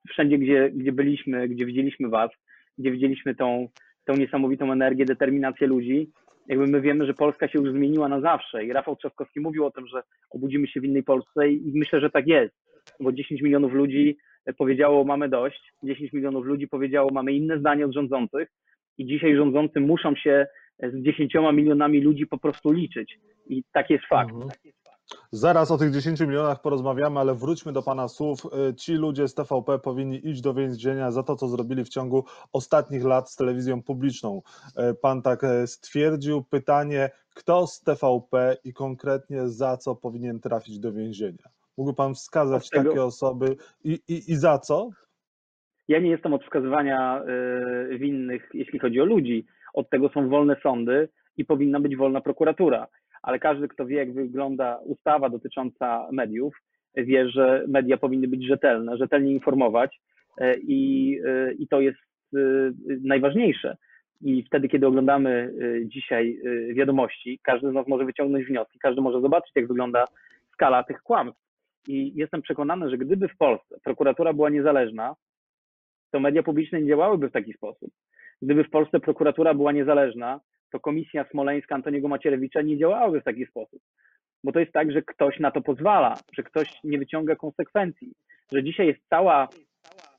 wszędzie, 0.09 0.37
gdzie, 0.37 0.69
gdzie 0.69 0.91
byliśmy, 0.91 1.47
gdzie 1.47 1.65
widzieliśmy 1.65 2.09
Was, 2.09 2.31
gdzie 2.77 2.91
widzieliśmy 2.91 3.35
tą, 3.35 3.67
tą 4.05 4.13
niesamowitą 4.13 4.71
energię, 4.71 5.05
determinację 5.05 5.67
ludzi, 5.67 6.11
jakby 6.47 6.67
my 6.67 6.81
wiemy, 6.81 7.05
że 7.05 7.13
Polska 7.13 7.47
się 7.47 7.59
już 7.59 7.71
zmieniła 7.71 8.09
na 8.09 8.21
zawsze. 8.21 8.65
I 8.65 8.73
Rafał 8.73 8.95
Trzaskowski 8.95 9.39
mówił 9.39 9.65
o 9.65 9.71
tym, 9.71 9.87
że 9.87 10.03
obudzimy 10.29 10.67
się 10.67 10.81
w 10.81 10.85
innej 10.85 11.03
Polsce 11.03 11.49
i 11.49 11.71
myślę, 11.75 11.99
że 11.99 12.09
tak 12.09 12.27
jest, 12.27 12.55
bo 12.99 13.11
10 13.11 13.41
milionów 13.41 13.73
ludzi 13.73 14.17
powiedziało 14.57 15.03
mamy 15.03 15.29
dość, 15.29 15.73
10 15.83 16.13
milionów 16.13 16.45
ludzi 16.45 16.67
powiedziało 16.67 17.09
mamy 17.13 17.33
inne 17.33 17.59
zdanie 17.59 17.85
od 17.85 17.93
rządzących 17.93 18.49
i 18.97 19.05
dzisiaj 19.05 19.35
rządzący 19.35 19.79
muszą 19.79 20.15
się 20.15 20.47
z 20.79 21.03
10 21.03 21.33
milionami 21.53 22.01
ludzi 22.01 22.27
po 22.27 22.37
prostu 22.37 22.71
liczyć 22.71 23.19
i 23.49 23.63
tak 23.73 23.89
jest 23.89 24.05
fakt. 24.05 24.31
Mhm. 24.31 24.49
Zaraz 25.31 25.71
o 25.71 25.77
tych 25.77 25.91
10 25.91 26.21
milionach 26.21 26.61
porozmawiamy, 26.61 27.19
ale 27.19 27.35
wróćmy 27.35 27.73
do 27.73 27.83
Pana 27.83 28.07
słów. 28.07 28.39
Y, 28.69 28.75
ci 28.75 28.93
ludzie 28.93 29.27
z 29.27 29.33
TVP 29.33 29.79
powinni 29.79 30.27
iść 30.27 30.41
do 30.41 30.53
więzienia 30.53 31.11
za 31.11 31.23
to, 31.23 31.35
co 31.35 31.47
zrobili 31.47 31.83
w 31.83 31.89
ciągu 31.89 32.25
ostatnich 32.53 33.03
lat 33.03 33.31
z 33.31 33.35
telewizją 33.35 33.83
publiczną. 33.83 34.41
Y, 34.91 34.95
pan 35.01 35.21
tak 35.21 35.43
y, 35.43 35.67
stwierdził. 35.67 36.43
Pytanie, 36.43 37.09
kto 37.33 37.67
z 37.67 37.81
TVP 37.81 38.57
i 38.63 38.73
konkretnie 38.73 39.47
za 39.47 39.77
co 39.77 39.95
powinien 39.95 40.39
trafić 40.39 40.79
do 40.79 40.93
więzienia? 40.93 41.49
Mógłby 41.77 41.95
Pan 41.95 42.13
wskazać 42.13 42.69
tego... 42.69 42.89
takie 42.89 43.03
osoby 43.03 43.55
i, 43.83 43.99
i, 44.07 44.31
i 44.31 44.35
za 44.35 44.59
co? 44.59 44.89
Ja 45.87 45.99
nie 45.99 46.09
jestem 46.09 46.33
od 46.33 46.43
wskazywania 46.43 47.21
winnych, 47.99 48.49
jeśli 48.53 48.79
chodzi 48.79 49.01
o 49.01 49.05
ludzi. 49.05 49.45
Od 49.75 49.89
tego 49.89 50.09
są 50.09 50.29
wolne 50.29 50.55
sądy 50.63 51.09
i 51.37 51.45
powinna 51.45 51.79
być 51.79 51.95
wolna 51.95 52.21
prokuratura 52.21 52.87
ale 53.25 53.39
każdy, 53.39 53.67
kto 53.67 53.85
wie, 53.85 53.97
jak 53.97 54.13
wygląda 54.13 54.77
ustawa 54.77 55.29
dotycząca 55.29 56.07
mediów, 56.11 56.55
wie, 56.95 57.29
że 57.29 57.65
media 57.67 57.97
powinny 57.97 58.27
być 58.27 58.47
rzetelne, 58.47 58.97
rzetelnie 58.97 59.31
informować 59.31 59.99
e, 60.37 60.55
i, 60.57 61.19
e, 61.25 61.53
i 61.53 61.67
to 61.67 61.81
jest 61.81 61.99
e, 62.35 62.37
najważniejsze. 63.03 63.77
I 64.21 64.43
wtedy, 64.43 64.67
kiedy 64.67 64.87
oglądamy 64.87 65.53
dzisiaj 65.85 66.39
wiadomości, 66.73 67.39
każdy 67.43 67.71
z 67.71 67.73
nas 67.73 67.87
może 67.87 68.05
wyciągnąć 68.05 68.45
wnioski, 68.45 68.79
każdy 68.79 69.01
może 69.01 69.21
zobaczyć, 69.21 69.51
jak 69.55 69.67
wygląda 69.67 70.05
skala 70.53 70.83
tych 70.83 71.01
kłamstw. 71.01 71.41
I 71.87 72.11
jestem 72.15 72.41
przekonany, 72.41 72.89
że 72.89 72.97
gdyby 72.97 73.27
w 73.27 73.37
Polsce 73.37 73.75
prokuratura 73.83 74.33
była 74.33 74.49
niezależna, 74.49 75.15
to 76.11 76.19
media 76.19 76.43
publiczne 76.43 76.81
nie 76.81 76.87
działałyby 76.87 77.29
w 77.29 77.33
taki 77.33 77.53
sposób. 77.53 77.91
Gdyby 78.41 78.63
w 78.63 78.69
Polsce 78.69 78.99
prokuratura 78.99 79.53
była 79.53 79.71
niezależna, 79.71 80.39
to 80.71 80.79
komisja 80.79 81.25
smoleńska 81.31 81.75
Antoniego 81.75 82.07
Macierewicza 82.07 82.61
nie 82.61 82.77
działałaby 82.77 83.21
w 83.21 83.23
taki 83.23 83.45
sposób. 83.45 83.81
Bo 84.43 84.51
to 84.51 84.59
jest 84.59 84.71
tak, 84.71 84.91
że 84.91 85.01
ktoś 85.01 85.39
na 85.39 85.51
to 85.51 85.61
pozwala, 85.61 86.15
że 86.37 86.43
ktoś 86.43 86.79
nie 86.83 86.99
wyciąga 86.99 87.35
konsekwencji, 87.35 88.13
że 88.53 88.63
dzisiaj 88.63 88.87
jest 88.87 88.99
cała 89.09 89.47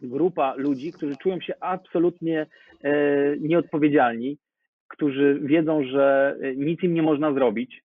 grupa 0.00 0.54
ludzi, 0.54 0.92
którzy 0.92 1.16
czują 1.16 1.40
się 1.40 1.54
absolutnie 1.60 2.46
e, 2.84 2.92
nieodpowiedzialni, 3.40 4.38
którzy 4.88 5.40
wiedzą, 5.42 5.84
że 5.84 6.36
e, 6.42 6.56
nic 6.56 6.82
im 6.82 6.94
nie 6.94 7.02
można 7.02 7.32
zrobić, 7.32 7.82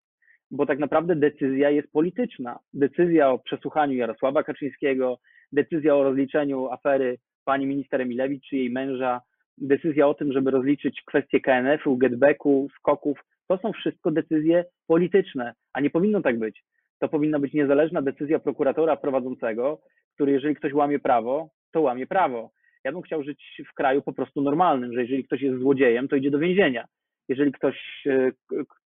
bo 0.51 0.65
tak 0.65 0.79
naprawdę 0.79 1.15
decyzja 1.15 1.69
jest 1.69 1.91
polityczna. 1.91 2.59
Decyzja 2.73 3.29
o 3.29 3.39
przesłuchaniu 3.39 3.93
Jarosława 3.93 4.43
Kaczyńskiego, 4.43 5.17
decyzja 5.51 5.95
o 5.95 6.03
rozliczeniu 6.03 6.69
afery 6.69 7.17
pani 7.45 7.65
minister 7.65 8.01
Emilewicz 8.01 8.45
czy 8.49 8.57
jej 8.57 8.69
męża 8.69 9.21
decyzja 9.61 10.07
o 10.07 10.13
tym, 10.13 10.33
żeby 10.33 10.51
rozliczyć 10.51 11.01
kwestie 11.05 11.39
KNF-u, 11.39 11.97
getbacku, 11.97 12.67
skoków, 12.79 13.19
to 13.47 13.57
są 13.57 13.71
wszystko 13.73 14.11
decyzje 14.11 14.65
polityczne, 14.87 15.53
a 15.73 15.81
nie 15.81 15.89
powinno 15.89 16.21
tak 16.21 16.39
być. 16.39 16.63
To 16.99 17.09
powinna 17.09 17.39
być 17.39 17.53
niezależna 17.53 18.01
decyzja 18.01 18.39
prokuratora 18.39 18.95
prowadzącego, 18.95 19.81
który 20.15 20.31
jeżeli 20.31 20.55
ktoś 20.55 20.73
łamie 20.73 20.99
prawo, 20.99 21.49
to 21.71 21.81
łamie 21.81 22.07
prawo. 22.07 22.51
Ja 22.83 22.91
bym 22.91 23.01
chciał 23.01 23.23
żyć 23.23 23.61
w 23.71 23.73
kraju 23.73 24.01
po 24.01 24.13
prostu 24.13 24.41
normalnym, 24.41 24.93
że 24.93 25.01
jeżeli 25.01 25.23
ktoś 25.23 25.41
jest 25.41 25.59
złodziejem, 25.59 26.07
to 26.07 26.15
idzie 26.15 26.31
do 26.31 26.39
więzienia. 26.39 26.85
Jeżeli 27.29 27.51
ktoś 27.51 28.07
e, 28.07 28.31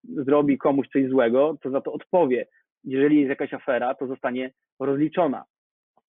zrobi 0.03 0.58
komuś 0.58 0.88
coś 0.88 1.10
złego, 1.10 1.58
to 1.62 1.70
za 1.70 1.82
to 1.82 1.94
odpowie. 1.94 2.48
Jeżeli 2.84 3.17
jest 3.17 3.29
jakaś 3.29 3.53
afera, 3.53 3.96
to 3.96 4.08
zostanie 4.08 4.51
rozliczona. 4.79 5.44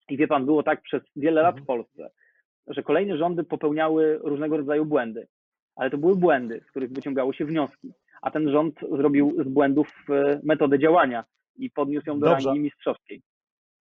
I 0.09 0.17
wie 0.17 0.29
pan, 0.29 0.47
było 0.47 0.63
tak 0.63 0.83
przez 0.83 1.03
wiele 1.17 1.43
lat 1.43 1.55
w 1.55 1.59
mhm. 1.59 1.67
Polsce, 1.67 2.11
że 2.69 2.83
kolejne 2.83 3.19
rządy 3.19 3.45
popełniały 3.45 4.19
różnego 4.23 4.57
rodzaju 4.57 4.85
błędy, 4.85 5.27
ale 5.77 5.91
to 5.91 5.99
były 5.99 6.17
błędy, 6.17 6.61
z 6.67 6.71
których 6.71 6.93
wyciągało 6.93 7.33
się 7.33 7.45
wnioski. 7.45 7.93
A 8.23 8.31
ten 8.31 8.51
rząd 8.51 8.81
zrobił 8.97 9.37
z 9.45 9.49
błędów 9.49 9.89
e, 10.11 10.41
metodę 10.45 10.79
działania 10.79 11.25
i 11.57 11.71
podniósł 11.71 12.09
ją 12.09 12.21
do 12.21 12.27
Dobrze. 12.27 12.47
rangi 12.47 12.61
mistrzowskiej. 12.61 13.23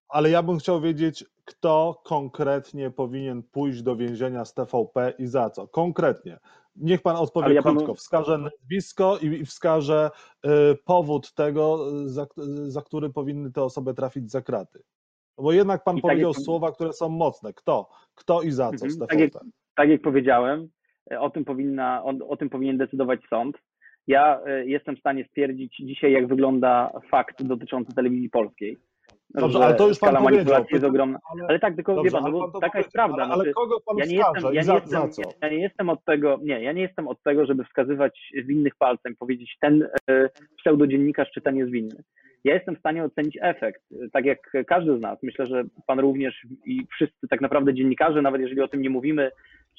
Ale 0.09 0.31
ja 0.31 0.43
bym 0.43 0.59
chciał 0.59 0.81
wiedzieć, 0.81 1.25
kto 1.45 2.03
konkretnie 2.05 2.91
powinien 2.91 3.43
pójść 3.43 3.83
do 3.83 3.97
więzienia 3.97 4.45
z 4.45 4.55
TVP 4.55 5.13
i 5.19 5.27
za 5.27 5.51
co? 5.51 5.69
Konkretnie. 5.69 6.39
Niech 6.77 7.03
pan 7.03 7.17
odpowie 7.17 7.55
ja 7.55 7.63
krótko. 7.63 7.81
Panu... 7.81 7.95
Wskaże 7.95 8.39
nazwisko 8.39 9.19
i 9.19 9.45
wskaże 9.45 10.11
y, 10.47 10.49
powód 10.85 11.35
tego, 11.35 11.91
za, 12.07 12.27
za 12.69 12.83
który 12.83 13.11
powinny 13.11 13.53
te 13.53 13.63
osoby 13.63 13.95
trafić 13.95 14.31
za 14.31 14.43
kraty. 14.43 14.83
Bo 15.39 15.53
jednak 15.53 15.85
pan 15.85 15.97
I 15.97 16.03
tak 16.03 16.11
powiedział 16.11 16.33
tak 16.33 16.43
słowa, 16.43 16.73
które 16.73 16.93
są 16.93 17.09
mocne. 17.09 17.53
Kto? 17.53 17.89
Kto 18.15 18.43
i 18.43 18.51
za 18.51 18.71
co 18.73 18.91
z 18.91 18.99
tak 18.99 19.21
jak, 19.21 19.31
tak 19.77 19.89
jak 19.89 20.03
powiedziałem, 20.03 20.69
e, 21.13 21.21
o 21.21 21.31
tym, 21.31 21.45
powinna, 21.45 22.05
o, 22.05 22.29
o 22.29 22.37
tym 22.37 22.51
powinien 22.51 22.79
decydować 22.79 23.21
sąd. 23.31 23.59
Ja 24.07 24.41
e, 24.47 24.67
jestem 24.67 24.97
w 24.97 25.01
stanie 25.01 25.25
stwierdzić 25.25 25.77
dzisiaj, 25.77 26.13
jak 26.13 26.27
wygląda 26.27 27.01
fakt 27.11 27.43
dotyczący 27.43 27.95
telewizji 27.95 28.31
polskiej. 28.31 28.79
Dobrze, 29.35 29.59
ale 29.59 29.75
to 29.75 29.89
już 29.89 29.99
pan 29.99 30.17
powiedział. 30.17 30.65
jest 30.71 30.85
ogromna. 30.85 31.19
Ale, 31.33 31.47
ale 31.49 31.59
tak, 31.59 31.77
tylko 31.77 31.95
Dobrze, 31.95 32.11
wie 32.11 32.23
pan, 32.23 32.33
pan 32.53 32.61
taka 32.61 32.79
jest 32.79 32.93
prawda. 32.93 33.23
Ale, 33.23 33.33
ale 33.33 33.37
znaczy, 33.37 33.53
kogo 33.53 33.81
pan 33.87 33.97
ja 33.99 34.05
nie 34.05 34.17
jestem, 34.17 34.55
ja 34.55 34.63
nie 34.63 34.75
jestem, 34.75 34.89
za 34.89 35.09
co? 35.09 35.23
Ja 35.43 35.49
nie 35.49 35.59
jestem 35.59 35.91
od 35.91 36.05
tego, 36.05 36.39
nie, 36.43 36.63
ja 36.63 36.73
nie 36.73 36.83
jestem 36.83 37.09
od 37.09 37.23
tego, 37.23 37.47
żeby 37.47 37.65
wskazywać 37.65 38.33
winnych 38.45 38.77
palcem, 38.79 39.17
powiedzieć 39.17 39.57
ten 39.61 39.89
e, 40.11 40.29
pseudodziennikarz 40.59 41.31
czy 41.31 41.41
ten 41.41 41.57
jest 41.57 41.71
winny 41.71 42.03
ja 42.45 42.55
jestem 42.55 42.77
w 42.77 42.79
stanie 42.79 43.05
ocenić 43.05 43.39
efekt, 43.41 43.83
tak 44.13 44.25
jak 44.25 44.53
każdy 44.67 44.99
z 44.99 45.01
nas. 45.01 45.19
Myślę, 45.23 45.47
że 45.47 45.65
pan 45.87 46.01
również 46.01 46.47
i 46.67 46.87
wszyscy 46.95 47.29
tak 47.29 47.41
naprawdę 47.41 47.75
dziennikarze, 47.75 48.23
nawet 48.23 48.41
jeżeli 48.41 48.61
o 48.61 48.69
tym 48.69 48.83
nie 48.83 48.91
mówimy, 48.91 49.31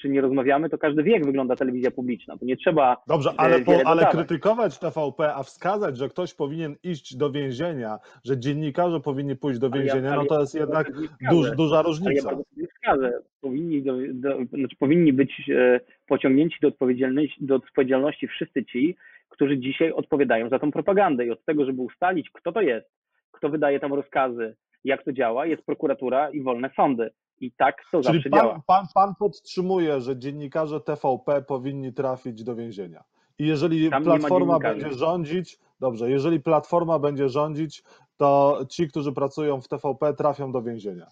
czy 0.02 0.10
nie 0.10 0.22
rozmawiamy, 0.22 0.70
to 0.70 0.78
każdy 0.78 1.04
wie, 1.04 1.12
jak 1.12 1.26
wygląda 1.26 1.56
telewizja 1.56 1.92
publiczna. 1.92 2.38
To 2.38 2.46
nie 2.46 2.58
trzeba. 2.58 2.98
Dobrze, 3.08 3.30
e, 3.30 3.34
ale, 3.38 3.62
po, 3.62 3.82
ale 3.86 4.06
krytykować 4.06 4.80
TVP, 4.80 5.36
a 5.36 5.44
wskazać, 5.44 5.98
że 5.98 6.10
ktoś 6.10 6.34
powinien 6.34 6.76
iść 6.84 7.16
do 7.16 7.32
więzienia, 7.32 8.00
że 8.24 8.38
dziennikarze 8.38 9.00
powinni 9.00 9.36
pójść 9.36 9.60
do 9.60 9.70
więzienia, 9.70 10.10
ja, 10.10 10.16
no 10.16 10.26
to 10.26 10.40
jest 10.40 10.56
jednak 10.56 10.92
duż, 11.32 11.52
duża 11.52 11.82
różnica. 11.82 12.30
Ale 12.30 12.44
ja 12.58 12.68
wskażę. 12.68 13.12
Powinni, 13.42 13.84
do, 13.84 13.94
do, 14.14 14.38
znaczy 14.46 14.76
powinni 14.80 15.14
być 15.14 15.50
e, 15.50 15.80
pociągnięci 16.08 16.58
do 16.62 16.68
odpowiedzialności, 16.68 17.46
do 17.46 17.56
odpowiedzialności 17.56 18.28
wszyscy 18.28 18.66
ci, 18.66 18.96
którzy 19.34 19.58
dzisiaj 19.58 19.92
odpowiadają 19.92 20.50
za 20.50 20.60
tą 20.60 20.72
propagandę. 20.72 21.26
I 21.26 21.32
od 21.32 21.46
tego, 21.46 21.66
żeby 21.66 21.82
ustalić, 21.82 22.30
kto 22.34 22.52
to 22.52 22.62
jest, 22.62 22.88
kto 23.32 23.50
wydaje 23.50 23.80
tam 23.80 23.94
rozkazy, 23.94 24.56
jak 24.84 25.04
to 25.04 25.14
działa, 25.14 25.46
jest 25.46 25.66
prokuratura 25.66 26.30
i 26.30 26.42
wolne 26.42 26.70
sądy. 26.76 27.12
I 27.40 27.52
tak 27.52 27.76
to 27.92 28.02
Czyli 28.02 28.14
zawsze 28.14 28.30
pan, 28.30 28.40
działa. 28.40 28.62
Pan, 28.68 28.86
pan 28.94 29.14
podtrzymuje, 29.20 30.02
że 30.02 30.18
dziennikarze 30.18 30.80
TVP 30.80 31.42
powinni 31.42 31.94
trafić 31.94 32.44
do 32.44 32.56
więzienia. 32.56 33.04
I 33.40 33.48
jeżeli 33.48 33.90
Tam 33.90 34.04
Platforma 34.04 34.60
będzie 34.60 34.94
rządzić, 34.94 35.60
dobrze, 35.80 36.10
jeżeli 36.10 36.40
Platforma 36.40 37.00
będzie 37.00 37.30
rządzić, 37.30 37.84
to 38.18 38.60
ci, 38.70 38.88
którzy 38.88 39.12
pracują 39.12 39.62
w 39.62 39.68
TVP, 39.68 40.14
trafią 40.14 40.52
do 40.52 40.62
więzienia. 40.62 41.08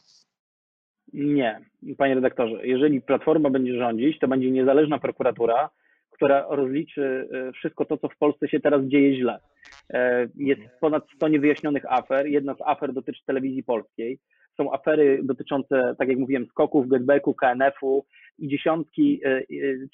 Nie, 1.14 1.62
panie 1.98 2.16
redaktorze. 2.16 2.68
Jeżeli 2.68 3.02
Platforma 3.02 3.50
będzie 3.50 3.78
rządzić, 3.78 4.20
to 4.20 4.28
będzie 4.28 4.52
niezależna 4.52 5.00
prokuratura, 5.00 5.70
która 6.22 6.46
rozliczy 6.50 7.30
e, 7.34 7.52
wszystko 7.52 7.86
to, 7.86 7.98
co 7.98 8.10
w 8.10 8.18
Polsce 8.18 8.48
się 8.48 8.60
teraz 8.60 8.82
dzieje 8.86 9.18
źle. 9.18 9.40
E, 9.94 10.28
jest 10.36 10.62
ponad 10.80 11.04
100 11.16 11.28
niewyjaśnionych 11.28 11.84
afer. 11.90 12.28
Jedna 12.28 12.56
z 12.56 12.62
afer 12.66 12.94
dotyczy 12.94 13.22
telewizji 13.26 13.64
polskiej. 13.64 14.20
Są 14.58 14.74
afery 14.74 15.20
dotyczące, 15.24 15.96
tak 15.98 16.10
jak 16.10 16.18
mówiłem, 16.18 16.46
skoków, 16.46 16.88
getbacku, 16.88 17.34
KNF-u 17.34 18.06
i 18.40 18.48
dziesiątki 18.48 19.22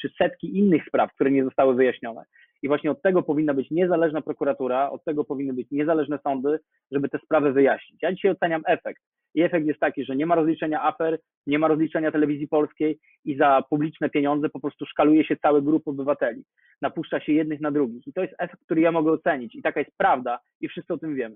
czy 0.01 0.09
setki 0.17 0.57
innych 0.57 0.85
spraw, 0.87 1.13
które 1.13 1.31
nie 1.31 1.43
zostały 1.43 1.75
wyjaśnione. 1.75 2.23
I 2.61 2.67
właśnie 2.67 2.91
od 2.91 3.01
tego 3.01 3.23
powinna 3.23 3.53
być 3.53 3.71
niezależna 3.71 4.21
prokuratura, 4.21 4.89
od 4.89 5.03
tego 5.03 5.23
powinny 5.23 5.53
być 5.53 5.71
niezależne 5.71 6.19
sądy, 6.23 6.59
żeby 6.91 7.09
te 7.09 7.19
sprawy 7.19 7.53
wyjaśnić. 7.53 8.01
Ja 8.01 8.13
dzisiaj 8.13 8.31
oceniam 8.31 8.61
efekt. 8.67 9.01
I 9.35 9.41
efekt 9.41 9.67
jest 9.67 9.79
taki, 9.79 10.05
że 10.05 10.15
nie 10.15 10.25
ma 10.25 10.35
rozliczenia 10.35 10.83
afer, 10.83 11.19
nie 11.47 11.59
ma 11.59 11.67
rozliczenia 11.67 12.11
telewizji 12.11 12.47
polskiej 12.47 12.99
i 13.25 13.35
za 13.35 13.63
publiczne 13.69 14.09
pieniądze 14.09 14.49
po 14.49 14.59
prostu 14.59 14.85
szkaluje 14.85 15.25
się 15.25 15.37
cały 15.37 15.61
grup 15.61 15.87
obywateli. 15.87 16.43
Napuszcza 16.81 17.19
się 17.19 17.33
jednych 17.33 17.61
na 17.61 17.71
drugich. 17.71 18.07
I 18.07 18.13
to 18.13 18.21
jest 18.21 18.33
efekt, 18.39 18.63
który 18.65 18.81
ja 18.81 18.91
mogę 18.91 19.11
ocenić. 19.11 19.55
I 19.55 19.61
taka 19.61 19.79
jest 19.79 19.97
prawda 19.97 20.39
i 20.61 20.67
wszyscy 20.67 20.93
o 20.93 20.97
tym 20.97 21.15
wiemy. 21.15 21.35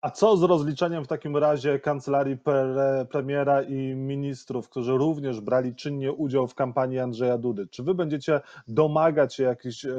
A 0.00 0.10
co 0.10 0.36
z 0.36 0.42
rozliczeniem 0.42 1.04
w 1.04 1.08
takim 1.08 1.36
razie 1.36 1.78
kancelarii 1.78 2.36
pre, 2.36 3.06
premiera 3.10 3.62
i 3.62 3.94
ministrów, 3.94 4.68
którzy 4.68 4.92
również 4.92 5.40
brali 5.40 5.74
czynnie 5.74 6.12
udział 6.12 6.48
w 6.48 6.54
kampanii 6.54 6.98
Andrzeja 6.98 7.38
Dudy? 7.38 7.66
Czy 7.66 7.82
wy 7.82 7.94
będziecie 7.94 8.40
domagać 8.68 9.34
się 9.34 9.42
jakichś 9.42 9.84
e, 9.84 9.90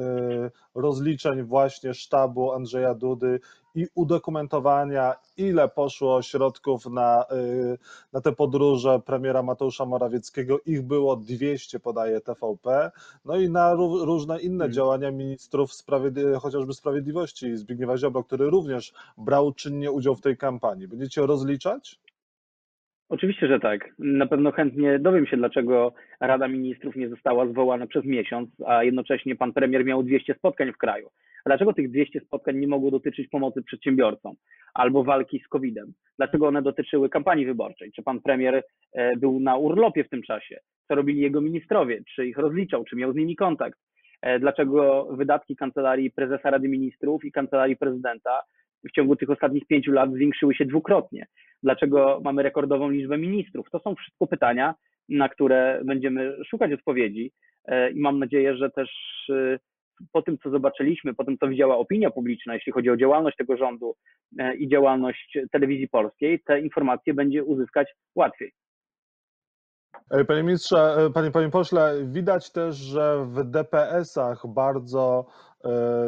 rozliczeń 0.75 1.43
właśnie 1.43 1.93
sztabu 1.93 2.51
Andrzeja 2.51 2.95
Dudy 2.95 3.39
i 3.79 3.87
udokumentowania, 3.95 5.13
ile 5.37 5.69
poszło 5.69 6.21
środków 6.21 6.85
na, 6.85 7.25
y, 7.31 7.77
na 8.13 8.21
te 8.21 8.31
podróże 8.31 8.99
premiera 9.05 9.43
Mateusza 9.43 9.85
Morawieckiego. 9.85 10.59
Ich 10.65 10.81
było 10.81 11.15
200, 11.15 11.79
podaje 11.79 12.21
TVP. 12.21 12.91
No 13.25 13.37
i 13.37 13.49
na 13.49 13.73
różne 14.05 14.39
inne 14.39 14.63
hmm. 14.63 14.73
działania 14.73 15.11
ministrów 15.11 15.73
sprawiedli 15.73 16.23
chociażby 16.41 16.73
Sprawiedliwości 16.73 17.57
Zbigniewa 17.57 17.97
Ziobro, 17.97 18.23
który 18.23 18.49
również 18.49 18.93
brał 19.17 19.53
czynnie 19.53 19.91
udział 19.91 20.15
w 20.15 20.21
tej 20.21 20.37
kampanii. 20.37 20.87
Będziecie 20.87 21.21
rozliczać? 21.21 21.99
Oczywiście, 23.09 23.47
że 23.47 23.59
tak. 23.59 23.89
Na 23.99 24.27
pewno 24.27 24.51
chętnie 24.51 24.99
dowiem 24.99 25.25
się, 25.25 25.37
dlaczego 25.37 25.93
Rada 26.19 26.47
Ministrów 26.47 26.95
nie 26.95 27.09
została 27.09 27.47
zwołana 27.47 27.87
przez 27.87 28.05
miesiąc, 28.05 28.49
a 28.65 28.83
jednocześnie 28.83 29.35
pan 29.35 29.53
premier 29.53 29.85
miał 29.85 30.03
200 30.03 30.33
spotkań 30.33 30.73
w 30.73 30.77
kraju. 30.77 31.09
Dlaczego 31.45 31.73
tych 31.73 31.91
200 31.91 32.19
spotkań 32.19 32.57
nie 32.57 32.67
mogło 32.67 32.91
dotyczyć 32.91 33.27
pomocy 33.27 33.63
przedsiębiorcom 33.63 34.35
albo 34.73 35.03
walki 35.03 35.41
z 35.45 35.47
COVID-em? 35.47 35.93
Dlaczego 36.17 36.47
one 36.47 36.61
dotyczyły 36.61 37.09
kampanii 37.09 37.45
wyborczej? 37.45 37.91
Czy 37.91 38.03
pan 38.03 38.21
premier 38.21 38.63
e, 38.93 39.15
był 39.15 39.39
na 39.39 39.55
urlopie 39.55 40.03
w 40.03 40.09
tym 40.09 40.21
czasie? 40.21 40.59
Co 40.87 40.95
robili 40.95 41.21
jego 41.21 41.41
ministrowie? 41.41 42.01
Czy 42.15 42.27
ich 42.27 42.37
rozliczał? 42.37 42.83
Czy 42.83 42.95
miał 42.95 43.13
z 43.13 43.15
nimi 43.15 43.35
kontakt? 43.35 43.79
E, 44.21 44.39
dlaczego 44.39 45.07
wydatki 45.11 45.55
Kancelarii 45.55 46.11
Prezesa 46.11 46.49
Rady 46.49 46.67
Ministrów 46.67 47.25
i 47.25 47.31
Kancelarii 47.31 47.77
Prezydenta 47.77 48.41
w 48.89 48.91
ciągu 48.91 49.15
tych 49.15 49.29
ostatnich 49.29 49.67
pięciu 49.67 49.91
lat 49.91 50.13
zwiększyły 50.13 50.55
się 50.55 50.65
dwukrotnie? 50.65 51.25
Dlaczego 51.63 52.21
mamy 52.23 52.43
rekordową 52.43 52.89
liczbę 52.89 53.17
ministrów? 53.17 53.69
To 53.71 53.79
są 53.79 53.95
wszystko 53.95 54.27
pytania, 54.27 54.75
na 55.09 55.29
które 55.29 55.81
będziemy 55.85 56.37
szukać 56.45 56.73
odpowiedzi 56.73 57.31
e, 57.65 57.91
i 57.91 57.99
mam 57.99 58.19
nadzieję, 58.19 58.57
że 58.57 58.69
też 58.69 58.89
po 60.11 60.21
tym, 60.21 60.37
co 60.37 60.49
zobaczyliśmy, 60.49 61.13
po 61.13 61.25
tym, 61.25 61.37
co 61.37 61.47
widziała 61.47 61.77
opinia 61.77 62.11
publiczna, 62.11 62.53
jeśli 62.53 62.71
chodzi 62.71 62.89
o 62.89 62.97
działalność 62.97 63.37
tego 63.37 63.57
rządu 63.57 63.95
e, 64.39 64.55
i 64.55 64.69
działalność 64.69 65.37
telewizji 65.51 65.87
polskiej, 65.87 66.39
te 66.45 66.61
informacje 66.61 67.13
będzie 67.13 67.43
uzyskać 67.43 67.87
łatwiej. 68.15 68.53
E, 70.11 70.25
panie 70.25 70.43
ministrze, 70.43 70.77
e, 70.77 71.09
panie, 71.13 71.31
panie 71.31 71.49
pośle, 71.49 71.93
widać 72.05 72.51
też, 72.51 72.75
że 72.75 73.25
w 73.25 73.43
DPS-ach 73.43 74.47
bardzo 74.47 75.25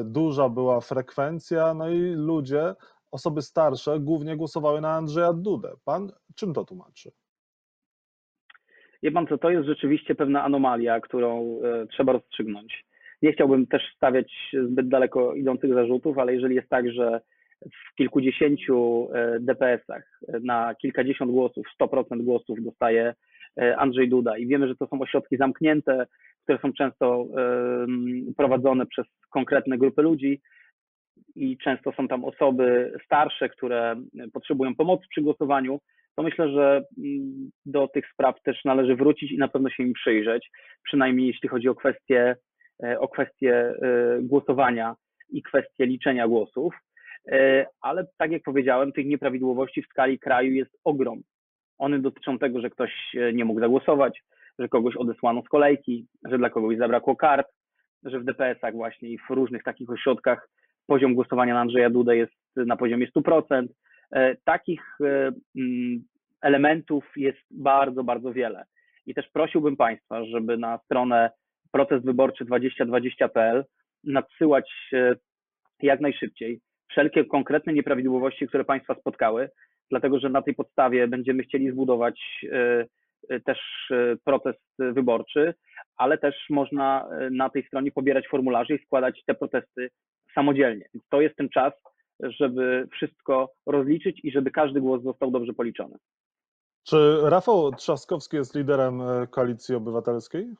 duża 0.04 0.50
była 0.50 0.82
frekwencja, 0.82 1.74
no 1.74 1.90
i 1.90 2.00
ludzie, 2.16 2.74
osoby 3.12 3.42
starsze 3.42 4.00
głównie 4.00 4.38
głosowały 4.38 4.82
na 4.82 4.92
Andrzeja 4.94 5.34
Dudę. 5.34 5.74
Pan 5.86 6.12
czym 6.36 6.54
to 6.54 6.66
tłumaczy? 6.66 7.12
Wie 9.04 9.12
pan 9.12 9.28
co, 9.28 9.38
to 9.38 9.50
jest 9.50 9.68
rzeczywiście 9.68 10.16
pewna 10.16 10.44
anomalia, 10.44 11.00
którą 11.00 11.60
trzeba 11.90 12.14
rozstrzygnąć. 12.14 12.86
Nie 13.22 13.34
chciałbym 13.34 13.68
też 13.68 13.82
stawiać 13.96 14.34
zbyt 14.70 14.90
daleko 14.90 15.36
idących 15.36 15.74
zarzutów, 15.74 16.18
ale 16.18 16.34
jeżeli 16.34 16.56
jest 16.56 16.70
tak, 16.70 16.92
że 16.92 17.22
w 17.66 17.96
kilkudziesięciu 17.96 19.08
e, 19.14 19.40
DPS-ach 19.40 20.20
na 20.44 20.76
kilkadziesiąt 20.76 21.32
głosów, 21.32 21.66
100% 21.82 22.22
głosów 22.22 22.64
dostaje 22.64 23.14
e, 23.62 23.78
Andrzej 23.78 24.10
Duda 24.10 24.38
i 24.38 24.48
wiemy, 24.48 24.68
że 24.68 24.76
to 24.76 24.88
są 24.88 25.02
ośrodki 25.02 25.38
zamknięte, 25.38 26.08
które 26.44 26.60
są 26.62 26.74
często 26.74 27.26
prowadzone 28.38 28.86
przez 28.86 29.06
konkretne 29.30 29.78
grupy 29.78 30.02
ludzi 30.02 30.42
i 31.36 31.58
często 31.58 31.92
są 31.92 32.08
tam 32.08 32.26
osoby 32.26 32.94
starsze, 33.06 33.50
które 33.50 33.96
potrzebują 34.34 34.76
pomocy 34.76 35.04
przy 35.10 35.22
głosowaniu, 35.22 35.80
to 36.16 36.24
myślę, 36.24 36.50
że 36.50 36.84
mm, 36.98 37.52
do 37.66 37.88
tych 37.88 38.06
spraw 38.14 38.42
też 38.42 38.66
należy 38.66 38.96
wrócić 38.96 39.32
i 39.32 39.38
na 39.38 39.48
pewno 39.48 39.70
się 39.70 39.84
im 39.84 39.94
przyjrzeć, 39.94 40.50
przynajmniej 40.84 41.28
jeśli 41.28 41.50
chodzi 41.50 41.70
o 41.70 41.76
kwestie 41.76 42.36
E, 42.36 42.51
o 43.00 43.08
kwestię 43.08 43.54
e, 43.54 43.76
głosowania 44.22 44.96
i 45.30 45.44
kwestię 45.44 45.86
liczenia 45.86 46.28
głosów, 46.28 46.74
e, 47.32 47.66
ale 47.82 48.08
tak 48.18 48.32
jak 48.32 48.44
powiedziałem, 48.44 48.92
tych 48.92 49.06
nieprawidłowości 49.06 49.82
w 49.82 49.88
skali 49.88 50.20
kraju 50.20 50.54
jest 50.54 50.72
ogrom. 50.84 51.22
One 51.78 52.00
dotyczą 52.00 52.40
tego, 52.40 52.62
że 52.62 52.70
ktoś 52.70 52.92
nie 53.34 53.46
mógł 53.46 53.60
zagłosować, 53.60 54.24
że 54.60 54.70
kogoś 54.70 54.96
odesłano 54.96 55.42
z 55.42 55.50
kolejki, 55.50 56.08
że 56.30 56.38
dla 56.38 56.50
kogoś 56.50 56.78
zabrakło 56.78 57.16
kart, 57.16 57.48
że 58.04 58.20
w 58.20 58.26
DPS-ach 58.26 58.74
właśnie 58.74 59.10
i 59.10 59.18
w 59.18 59.30
różnych 59.30 59.64
takich 59.64 59.90
ośrodkach 59.90 60.50
poziom 60.88 61.16
głosowania 61.16 61.54
na 61.54 61.60
Andrzeja 61.60 61.90
Dudę 61.90 62.18
jest 62.18 62.34
na 62.56 62.78
poziomie 62.78 63.08
100%. 63.08 63.68
Takich 64.44 64.82
mm, 65.56 66.04
elementów 66.42 67.06
jest 67.16 67.40
bardzo, 67.52 68.04
bardzo 68.04 68.34
wiele. 68.34 68.66
I 69.06 69.14
też 69.14 69.30
prosiłbym 69.34 69.78
Państwa, 69.78 70.26
żeby 70.26 70.58
na 70.58 70.78
stronę 70.78 71.30
proces 71.72 72.04
wyborczy 72.04 72.46
2020.pl 72.46 73.66
nadsyłać 74.04 74.72
jak 75.82 76.02
najszybciej 76.02 76.62
wszelkie 76.92 77.26
konkretne 77.26 77.74
nieprawidłowości, 77.74 78.48
które 78.48 78.64
Państwa 78.64 78.96
spotkały, 78.96 79.50
dlatego 79.90 80.20
że 80.20 80.30
na 80.30 80.42
tej 80.42 80.56
podstawie 80.56 81.08
będziemy 81.08 81.44
chcieli 81.44 81.72
zbudować 81.72 82.46
e, 82.52 82.86
e, 83.30 83.40
też 83.40 83.60
e, 83.92 84.16
protest 84.24 84.64
wyborczy, 84.80 85.54
ale 85.98 86.18
też 86.18 86.36
można 86.50 87.10
na 87.32 87.50
tej 87.50 87.68
stronie 87.68 87.92
pobierać 87.92 88.28
formularze 88.28 88.76
i 88.76 88.86
składać 88.86 89.24
te 89.26 89.34
protesty 89.34 89.90
samodzielnie. 90.36 90.86
Więc 90.94 91.06
to 91.10 91.22
jest 91.22 91.36
ten 91.36 91.50
czas, 91.50 91.74
żeby 92.20 92.88
wszystko 92.92 93.52
rozliczyć 93.66 94.20
i 94.24 94.32
żeby 94.32 94.52
każdy 94.52 94.82
głos 94.82 95.04
został 95.04 95.32
dobrze 95.32 95.54
policzony. 95.54 95.96
Czy 96.84 97.18
Rafał 97.24 97.72
Trzaskowski 97.72 98.38
jest 98.38 98.56
liderem 98.56 99.02
Koalicji 99.32 99.76
Obywatelskiej? 99.76 100.54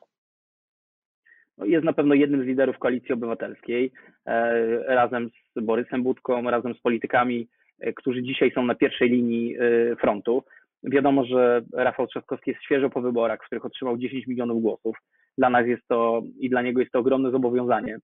No, 1.62 1.66
jest 1.66 1.84
na 1.84 1.92
pewno 1.92 2.14
jednym 2.14 2.42
z 2.42 2.46
liderów 2.46 2.78
koalicji 2.78 3.12
obywatelskiej, 3.12 3.92
e, 4.26 4.94
razem 4.94 5.30
z 5.56 5.60
Borysem 5.64 6.02
Budką, 6.02 6.50
razem 6.50 6.74
z 6.74 6.80
politykami, 6.80 7.48
e, 7.80 7.92
którzy 7.92 8.22
dzisiaj 8.22 8.50
są 8.50 8.62
na 8.62 8.74
pierwszej 8.74 9.10
linii 9.10 9.56
e, 9.56 9.96
frontu. 9.96 10.42
Wiadomo, 10.82 11.24
że 11.24 11.62
Rafał 11.72 12.06
Trzaskowski 12.06 12.50
jest 12.50 12.62
świeżo 12.62 12.90
po 12.90 13.00
wyborach, 13.00 13.40
w 13.42 13.46
których 13.46 13.64
otrzymał 13.64 13.98
10 13.98 14.26
milionów 14.26 14.62
głosów. 14.62 14.96
Dla 15.38 15.50
nas 15.50 15.66
jest 15.66 15.88
to 15.88 16.22
i 16.38 16.50
dla 16.50 16.62
niego 16.62 16.80
jest 16.80 16.92
to 16.92 16.98
ogromne 16.98 17.30
zobowiązanie. 17.30 17.98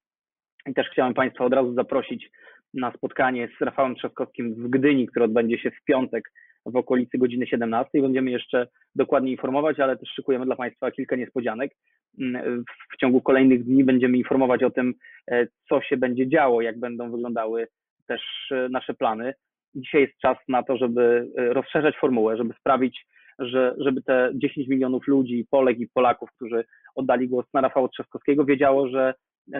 I 0.67 0.75
też 0.75 0.89
chciałem 0.93 1.15
Państwa 1.15 1.45
od 1.45 1.53
razu 1.53 1.75
zaprosić 1.75 2.31
na 2.75 2.93
spotkanie 2.93 3.49
z 3.59 3.65
Rafałem 3.65 3.95
Trzaskowskim 3.95 4.55
w 4.55 4.71
Gdyni, 4.71 5.07
które 5.07 5.25
odbędzie 5.25 5.59
się 5.59 5.71
w 5.71 5.85
piątek 5.85 6.33
w 6.71 6.77
okolicy 6.77 7.19
godziny 7.19 7.47
17. 7.47 8.03
Będziemy 8.03 8.31
jeszcze 8.31 8.67
dokładnie 8.95 9.31
informować, 9.31 9.81
ale 9.81 9.97
też 9.97 10.09
szykujemy 10.09 10.45
dla 10.45 10.57
Państwa 10.57 10.91
kilka 10.91 11.17
niespodzianek. 11.17 11.73
Mm, 12.21 12.65
w 12.93 12.97
ciągu 12.97 13.21
kolejnych 13.21 13.65
dni 13.65 13.85
będziemy 13.85 14.17
informować 14.19 14.63
o 14.63 14.71
tym, 14.71 14.95
e, 15.31 15.47
co 15.69 15.81
się 15.81 15.97
będzie 15.97 16.29
działo, 16.29 16.63
jak 16.63 16.81
będą 16.81 17.11
wyglądały 17.11 17.69
też 18.07 18.23
e, 18.51 18.69
nasze 18.69 18.95
plany. 18.95 19.35
Dzisiaj 19.75 20.01
jest 20.01 20.19
czas 20.19 20.37
na 20.49 20.63
to, 20.63 20.77
żeby 20.77 21.29
e, 21.37 21.53
rozszerzać 21.53 21.97
formułę, 21.97 22.37
żeby 22.37 22.55
sprawić, 22.61 23.07
że, 23.39 23.75
żeby 23.79 24.03
te 24.03 24.31
10 24.35 24.69
milionów 24.69 25.07
ludzi, 25.07 25.47
Polek 25.51 25.79
i 25.81 25.89
Polaków, 25.95 26.31
którzy 26.37 26.65
oddali 26.95 27.29
głos 27.29 27.47
na 27.55 27.61
Rafała 27.61 27.89
Trzaskowskiego, 27.89 28.45
wiedziało, 28.45 28.89
że 28.89 29.15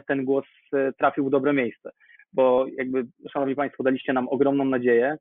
ten 0.07 0.25
głos 0.25 0.45
trafił 0.99 1.27
w 1.27 1.31
dobre 1.31 1.53
miejsce. 1.53 1.91
Bo 2.33 2.67
jakby, 2.79 3.07
Szanowni 3.33 3.55
Państwo, 3.55 3.83
daliście 3.83 4.13
nam 4.13 4.29
ogromną 4.29 4.65
nadzieję, 4.65 5.17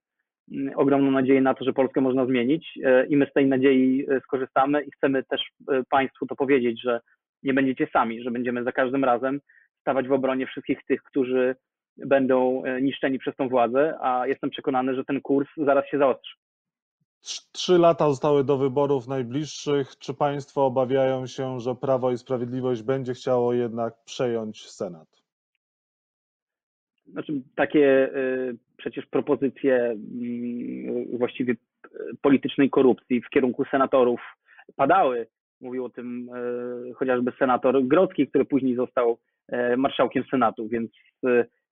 ogromną 0.76 1.12
nadzieję 1.12 1.42
na 1.42 1.54
to, 1.54 1.66
że 1.66 1.74
Polskę 1.74 2.02
można 2.02 2.26
zmienić 2.26 2.80
i 3.10 3.18
my 3.18 3.28
z 3.30 3.34
tej 3.34 3.48
nadziei 3.48 4.08
skorzystamy 4.24 4.84
i 4.84 4.92
chcemy 4.92 5.24
też 5.24 5.42
Państwu 5.90 6.26
to 6.26 6.36
powiedzieć, 6.36 6.82
że 6.82 7.00
nie 7.44 7.54
będziecie 7.54 7.88
sami, 7.94 8.24
że 8.24 8.32
będziemy 8.32 8.64
za 8.64 8.72
każdym 8.72 9.04
razem 9.04 9.40
stawać 9.82 10.08
w 10.08 10.12
obronie 10.12 10.48
wszystkich 10.48 10.80
tych, 10.88 11.04
którzy 11.04 11.56
będą 11.98 12.64
e, 12.64 12.82
niszczeni 12.82 13.20
przez 13.20 13.36
tą 13.36 13.50
władzę, 13.50 13.98
a 14.02 14.28
jestem 14.28 14.50
przekonany, 14.50 14.96
że 14.96 15.06
ten 15.06 15.22
kurs 15.22 15.48
zaraz 15.58 15.86
się 15.86 15.98
zaostrzy. 15.98 16.36
Trzy 17.52 17.78
lata 17.78 18.10
zostały 18.10 18.44
do 18.44 18.58
wyborów 18.58 19.08
najbliższych. 19.08 19.98
Czy 19.98 20.14
Państwo 20.14 20.66
obawiają 20.66 21.28
się, 21.28 21.60
że 21.60 21.76
Prawo 21.76 22.12
i 22.12 22.18
Sprawiedliwość 22.18 22.84
będzie 22.84 23.14
chciało 23.14 23.54
jednak 23.54 23.94
przejąć 24.06 24.70
Senat? 24.70 25.08
Znaczy, 27.06 27.34
takie 27.56 28.12
przecież 28.78 29.06
propozycje, 29.06 29.96
y, 31.14 31.18
właściwie 31.18 31.56
politycznej 32.22 32.70
korupcji 32.70 33.22
w 33.22 33.30
kierunku 33.30 33.66
senatorów 33.66 34.22
padały. 34.76 35.28
Mówił 35.62 35.86
o 35.86 35.90
tym 35.90 36.30
chociażby 36.96 37.32
senator 37.40 37.84
Grodzki, 37.84 38.28
który 38.28 38.46
później 38.46 38.76
został 38.76 39.18
marszałkiem 39.78 40.24
Senatu, 40.32 40.68
więc 40.68 40.92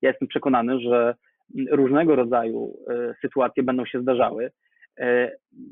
ja 0.02 0.10
jestem 0.10 0.28
przekonany, 0.28 0.80
że 0.80 1.14
różnego 1.70 2.16
rodzaju 2.16 2.78
sytuacje 3.20 3.62
będą 3.62 3.86
się 3.86 4.02
zdarzały. 4.02 4.50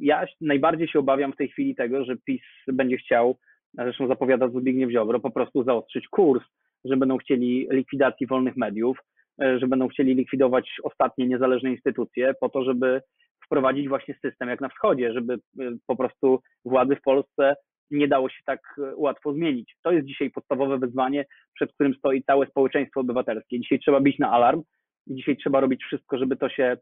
Ja 0.01 0.27
najbardziej 0.41 0.89
się 0.89 0.99
obawiam 0.99 1.33
w 1.33 1.37
tej 1.37 1.49
chwili 1.49 1.75
tego, 1.75 2.05
że 2.05 2.17
PiS 2.17 2.43
będzie 2.67 2.97
chciał, 2.97 3.39
zresztą 3.75 4.09
zapowiada 4.09 4.49
Zbigniew 4.49 4.91
Ziobro, 4.91 5.21
po 5.21 5.31
prostu 5.31 5.65
zaostrzyć 5.65 6.09
kurs, 6.09 6.43
że 6.85 6.97
będą 6.97 7.19
chcieli 7.19 7.69
likwidacji 7.71 8.27
wolnych 8.27 8.57
mediów, 8.57 8.99
e, 8.99 9.05
że 9.39 9.67
będą 9.67 9.89
chcieli 9.89 10.15
likwidować 10.15 10.71
ostatnie 10.83 11.27
niezależne 11.27 11.71
instytucje 11.71 12.35
po 12.41 12.49
to, 12.49 12.65
żeby 12.65 13.01
wprowadzić 13.47 13.89
właśnie 13.89 14.15
system 14.23 14.49
jak 14.49 14.61
na 14.61 14.69
wschodzie, 14.69 15.13
żeby 15.13 15.35
e, 15.35 15.39
po 15.87 15.97
prostu 15.97 16.41
władzy 16.65 16.97
w 16.97 17.03
Polsce 17.03 17.55
nie 17.91 18.09
dało 18.09 18.29
się 18.29 18.41
tak 18.47 18.61
e, 18.79 18.97
łatwo 18.97 19.33
zmienić. 19.33 19.77
To 19.83 19.93
jest 19.93 20.07
dzisiaj 20.07 20.31
podstawowe 20.31 20.79
wyzwanie, 20.79 21.25
przed 21.55 21.73
którym 21.73 21.95
stoi 21.95 22.23
całe 22.23 22.47
społeczeństwo 22.47 23.01
obywatelskie. 23.01 23.61
Dzisiaj 23.61 23.79
trzeba 23.79 24.01
bić 24.01 24.19
na 24.19 24.31
alarm, 24.31 24.63
dzisiaj 25.07 25.37
trzeba 25.37 25.61
robić 25.61 25.85
wszystko, 25.85 26.19
żeby 26.19 26.37
to 26.37 26.49
się 26.49 26.77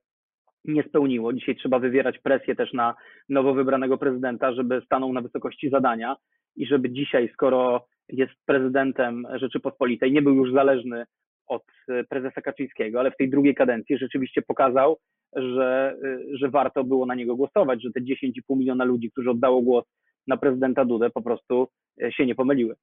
nie 0.64 0.82
spełniło. 0.82 1.32
Dzisiaj 1.32 1.56
trzeba 1.56 1.78
wywierać 1.78 2.18
presję 2.18 2.56
też 2.56 2.72
na 2.72 2.94
nowo 3.28 3.54
wybranego 3.54 3.98
prezydenta, 3.98 4.52
żeby 4.52 4.82
stanął 4.84 5.12
na 5.12 5.20
wysokości 5.20 5.70
zadania 5.70 6.16
i 6.56 6.66
żeby 6.66 6.90
dzisiaj, 6.90 7.30
skoro 7.32 7.86
jest 8.08 8.32
prezydentem 8.46 9.26
Rzeczypospolitej, 9.34 10.12
nie 10.12 10.22
był 10.22 10.34
już 10.34 10.52
zależny 10.52 11.04
od 11.46 11.62
e, 11.88 12.04
prezesa 12.04 12.40
Kaczyńskiego, 12.40 13.00
ale 13.00 13.10
w 13.10 13.16
tej 13.16 13.30
drugiej 13.30 13.54
kadencji 13.54 13.98
rzeczywiście 13.98 14.42
pokazał, 14.42 14.98
że, 15.36 15.96
e, 16.04 16.18
że 16.38 16.48
warto 16.48 16.84
było 16.84 17.06
na 17.06 17.14
niego 17.14 17.36
głosować, 17.36 17.82
że 17.82 17.90
te 17.90 18.00
10,5 18.00 18.56
miliona 18.56 18.84
ludzi, 18.84 19.10
którzy 19.10 19.30
oddało 19.30 19.62
głos 19.62 19.84
na 20.26 20.36
prezydenta 20.36 20.84
Dudę, 20.84 21.10
po 21.10 21.22
prostu 21.22 21.68
e, 22.02 22.12
się 22.12 22.26
nie 22.26 22.34
pomyliły. 22.34 22.74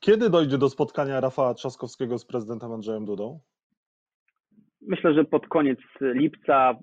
Kiedy 0.00 0.30
dojdzie 0.30 0.58
do 0.58 0.68
spotkania 0.68 1.20
Rafała 1.20 1.54
Trzaskowskiego 1.54 2.18
z 2.18 2.26
prezydentem 2.26 2.72
Andrzejem 2.72 3.04
Dudą? 3.04 3.40
Myślę, 4.80 5.14
że 5.14 5.24
pod 5.24 5.48
koniec 5.48 5.78
lipca 6.00 6.74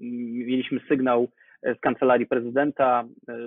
mieliśmy 0.00 0.80
sygnał 0.88 1.28
z 1.62 1.80
kancelarii 1.80 2.26
prezydenta, 2.26 3.04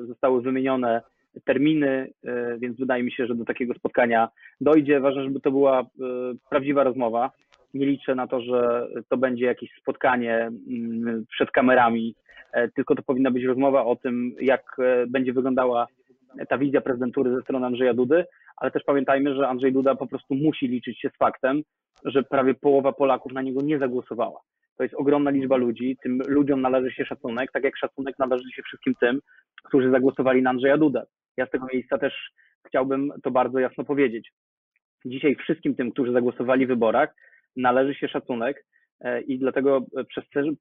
zostały 0.07 0.41
wymienione 0.41 1.01
terminy, 1.45 2.11
e, 2.25 2.57
więc 2.57 2.77
wydaje 2.79 3.03
mi 3.03 3.11
się, 3.11 3.25
że 3.25 3.35
do 3.35 3.45
takiego 3.45 3.73
spotkania 3.73 4.29
dojdzie. 4.61 4.99
Ważne, 4.99 5.23
żeby 5.23 5.39
to 5.39 5.51
była 5.51 5.81
e, 5.81 5.85
prawdziwa 6.49 6.83
rozmowa. 6.83 7.31
Nie 7.73 7.85
liczę 7.85 8.15
na 8.15 8.27
to, 8.27 8.41
że 8.41 8.87
to 9.09 9.17
będzie 9.17 9.45
jakieś 9.45 9.69
spotkanie 9.81 10.37
mm, 10.37 11.25
przed 11.29 11.51
kamerami, 11.51 12.15
e, 12.53 12.69
tylko 12.69 12.95
to 12.95 13.03
powinna 13.03 13.31
być 13.31 13.43
rozmowa 13.43 13.85
o 13.85 13.95
tym, 13.95 14.35
jak 14.41 14.77
będzie 15.07 15.33
wyglądała 15.33 15.87
ta 16.49 16.57
wizja 16.57 16.81
prezydentury 16.81 17.35
ze 17.35 17.41
strony 17.41 17.65
Andrzeja 17.65 17.93
Dudy, 17.93 18.25
ale 18.57 18.71
też 18.71 18.83
pamiętajmy, 18.83 19.35
że 19.35 19.47
Andrzej 19.47 19.73
Duda 19.73 19.95
po 19.95 20.07
prostu 20.07 20.35
musi 20.35 20.67
liczyć 20.67 20.99
się 20.99 21.09
z 21.09 21.17
faktem, 21.17 21.61
że 22.05 22.23
prawie 22.23 22.53
połowa 22.53 22.91
Polaków 22.91 23.33
na 23.33 23.41
niego 23.41 23.61
nie 23.61 23.79
zagłosowała. 23.79 24.39
To 24.77 24.83
jest 24.83 24.95
ogromna 24.95 25.31
liczba 25.31 25.57
ludzi, 25.57 25.97
tym 26.03 26.21
ludziom 26.27 26.61
należy 26.61 26.91
się 26.91 27.05
szacunek, 27.05 27.51
tak 27.51 27.63
jak 27.63 27.77
szacunek 27.77 28.19
należy 28.19 28.51
się 28.55 28.61
wszystkim 28.63 28.95
tym, 28.99 29.19
którzy 29.63 29.91
zagłosowali 29.91 30.41
na 30.41 30.49
Andrzeja 30.49 30.77
Dudę. 30.77 31.05
Ja 31.37 31.45
z 31.45 31.49
tego 31.49 31.67
miejsca 31.73 31.97
też 31.97 32.31
chciałbym 32.67 33.13
to 33.23 33.31
bardzo 33.31 33.59
jasno 33.59 33.83
powiedzieć. 33.83 34.31
Dzisiaj 35.05 35.35
wszystkim 35.35 35.75
tym, 35.75 35.91
którzy 35.91 36.11
zagłosowali 36.11 36.65
w 36.65 36.69
wyborach, 36.69 37.15
należy 37.55 37.95
się 37.95 38.07
szacunek 38.07 38.65
e, 38.99 39.21
i 39.21 39.39
dlatego 39.39 39.85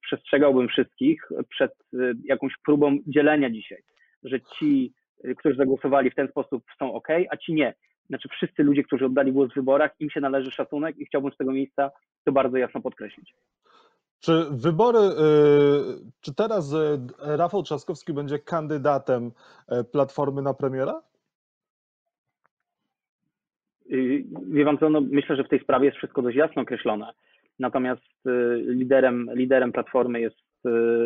przestrzegałbym 0.03 0.69
wszystkich 0.69 1.23
przed 1.49 1.73
e, 1.73 1.97
jakąś 2.25 2.53
próbą 2.65 2.99
dzielenia 3.07 3.51
dzisiaj, 3.51 3.83
że 4.23 4.41
ci, 4.41 4.93
e, 5.25 5.35
którzy 5.35 5.57
zagłosowali 5.57 6.11
w 6.11 6.15
ten 6.15 6.29
sposób 6.29 6.65
są 6.79 6.93
ok, 6.95 7.09
a 7.31 7.37
ci 7.37 7.55
nie. 7.55 7.75
Znaczy 8.09 8.29
wszyscy 8.29 8.63
ludzie, 8.63 8.83
którzy 8.83 9.05
oddali 9.05 9.33
głos 9.33 9.51
w 9.51 9.55
wyborach, 9.55 9.91
im 10.01 10.11
się 10.11 10.21
należy 10.21 10.51
szacunek 10.51 10.99
i 10.99 11.07
chciałbym 11.07 11.33
z 11.33 11.37
tego 11.37 11.53
miejsca 11.53 11.91
to 12.25 12.33
bardzo 12.33 12.57
jasno 12.57 12.81
podkreślić. 12.81 13.35
Czy 14.21 14.45
wybory, 14.51 14.99
y, 14.99 15.13
czy 16.21 16.35
teraz 16.35 16.73
y, 16.73 16.77
Rafał 17.19 17.63
Trzaskowski 17.63 18.13
będzie 18.13 18.39
kandydatem 18.39 19.27
y, 19.73 19.85
Platformy 19.85 20.43
na 20.43 20.55
premiera? 20.55 21.03
Wie 24.51 24.65
pan 24.65 24.79
co, 24.79 24.91
no 24.91 25.01
myślę, 25.01 25.37
że 25.37 25.45
w 25.45 25.49
tej 25.49 25.61
sprawie 25.61 25.87
jest 25.87 25.99
wszystko 25.99 26.23
dość 26.23 26.37
jasno 26.37 26.63
określone. 26.63 27.13
Natomiast 27.59 28.03
liderem, 28.67 29.31
liderem 29.35 29.73
Platformy 29.73 30.21
jest, 30.21 30.37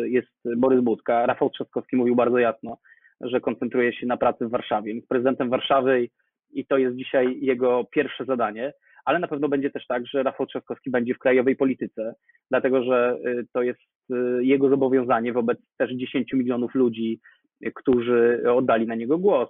jest 0.03 0.57
Borys 0.57 0.81
Budka. 0.81 1.25
Rafał 1.25 1.49
Trzaskowski 1.49 1.95
mówił 1.95 2.15
bardzo 2.15 2.39
jasno, 2.39 2.77
że 3.21 3.41
koncentruje 3.41 3.93
się 3.93 4.07
na 4.07 4.17
pracy 4.17 4.45
w 4.47 4.49
Warszawie. 4.49 4.93
Jest 4.93 5.07
prezydentem 5.07 5.49
Warszawy 5.49 6.09
i 6.51 6.65
to 6.65 6.77
jest 6.77 6.95
dzisiaj 6.95 7.37
jego 7.41 7.83
pierwsze 7.91 8.25
zadanie 8.25 8.73
ale 9.05 9.19
na 9.19 9.27
pewno 9.27 9.49
będzie 9.49 9.71
też 9.71 9.87
tak, 9.87 10.07
że 10.07 10.23
Rafał 10.23 10.45
Trzaskowski 10.45 10.91
będzie 10.91 11.13
w 11.13 11.19
krajowej 11.19 11.55
polityce, 11.55 12.15
dlatego 12.49 12.83
że 12.83 13.17
y, 13.25 13.45
to 13.53 13.61
jest 13.61 13.81
y, 14.11 14.45
jego 14.45 14.69
zobowiązanie 14.69 15.33
wobec 15.33 15.59
też 15.77 15.91
10 15.91 16.33
milionów 16.33 16.75
ludzi, 16.75 17.19
y, 17.65 17.71
którzy 17.75 18.43
oddali 18.55 18.87
na 18.87 18.95
niego 18.95 19.17
głos. 19.17 19.49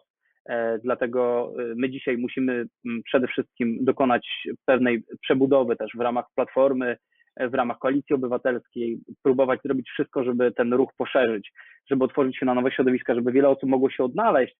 E, 0.50 0.80
dlatego 0.80 1.54
my 1.76 1.90
dzisiaj 1.90 2.18
musimy 2.18 2.66
mm, 2.86 3.04
przede 3.04 3.28
wszystkim 3.28 3.78
dokonać 3.86 4.48
pewnej 4.66 5.04
przebudowy 5.22 5.76
też 5.76 5.92
w 5.96 6.00
ramach 6.00 6.26
platformy, 6.36 6.98
w 7.40 7.54
ramach 7.54 7.80
koalicji 7.80 8.16
obywatelskiej, 8.16 9.00
próbować 9.24 9.60
zrobić 9.66 9.90
wszystko, 9.90 10.24
żeby 10.24 10.52
ten 10.52 10.74
ruch 10.74 10.90
poszerzyć, 10.98 11.52
żeby 11.90 12.04
otworzyć 12.04 12.38
się 12.38 12.46
na 12.46 12.54
nowe 12.54 12.72
środowiska, 12.72 13.16
żeby 13.16 13.32
wiele 13.32 13.50
osób 13.50 13.70
mogło 13.70 13.90
się 13.90 14.04
odnaleźć 14.04 14.56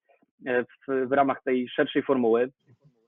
e, 0.46 0.64
w, 0.64 1.08
w 1.08 1.12
ramach 1.12 1.44
tej 1.44 1.70
szerszej 1.70 2.04
formuły. 2.04 2.52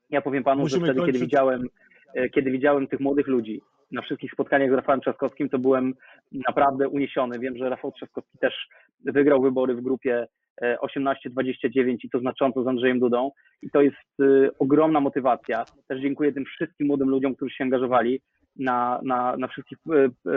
Ja 0.09 0.21
powiem 0.21 0.43
panu, 0.43 0.61
Musimy 0.61 0.85
że 0.85 0.85
wtedy, 0.85 0.99
kończyć. 0.99 1.15
kiedy 1.15 1.25
widziałem, 1.25 1.67
e, 2.13 2.29
kiedy 2.29 2.51
widziałem 2.51 2.87
tych 2.87 2.99
młodych 2.99 3.27
ludzi 3.27 3.61
na 3.91 4.01
wszystkich 4.01 4.31
spotkaniach 4.31 4.69
z 4.69 4.73
Rafałem 4.73 5.01
Trzaskowskim, 5.01 5.49
to 5.49 5.59
byłem 5.59 5.93
naprawdę 6.31 6.89
uniesiony. 6.89 7.39
Wiem, 7.39 7.57
że 7.57 7.69
Rafał 7.69 7.91
Trzaskowski 7.91 8.37
też 8.37 8.67
wygrał 9.05 9.41
wybory 9.41 9.75
w 9.75 9.81
grupie 9.81 10.27
18-29 10.61 11.89
e, 11.89 11.97
i 12.03 12.09
to 12.09 12.19
znacząco 12.19 12.63
z 12.63 12.67
Andrzejem 12.67 12.99
Dudą. 12.99 13.31
I 13.61 13.69
to 13.69 13.81
jest 13.81 14.21
e, 14.21 14.49
ogromna 14.59 14.99
motywacja. 14.99 15.65
Też 15.87 16.01
dziękuję 16.01 16.33
tym 16.33 16.45
wszystkim 16.45 16.87
młodym 16.87 17.09
ludziom, 17.09 17.35
którzy 17.35 17.55
się 17.55 17.63
angażowali 17.63 18.21
na, 18.55 18.99
na, 19.03 19.37
na 19.37 19.47
wszystkich 19.47 19.77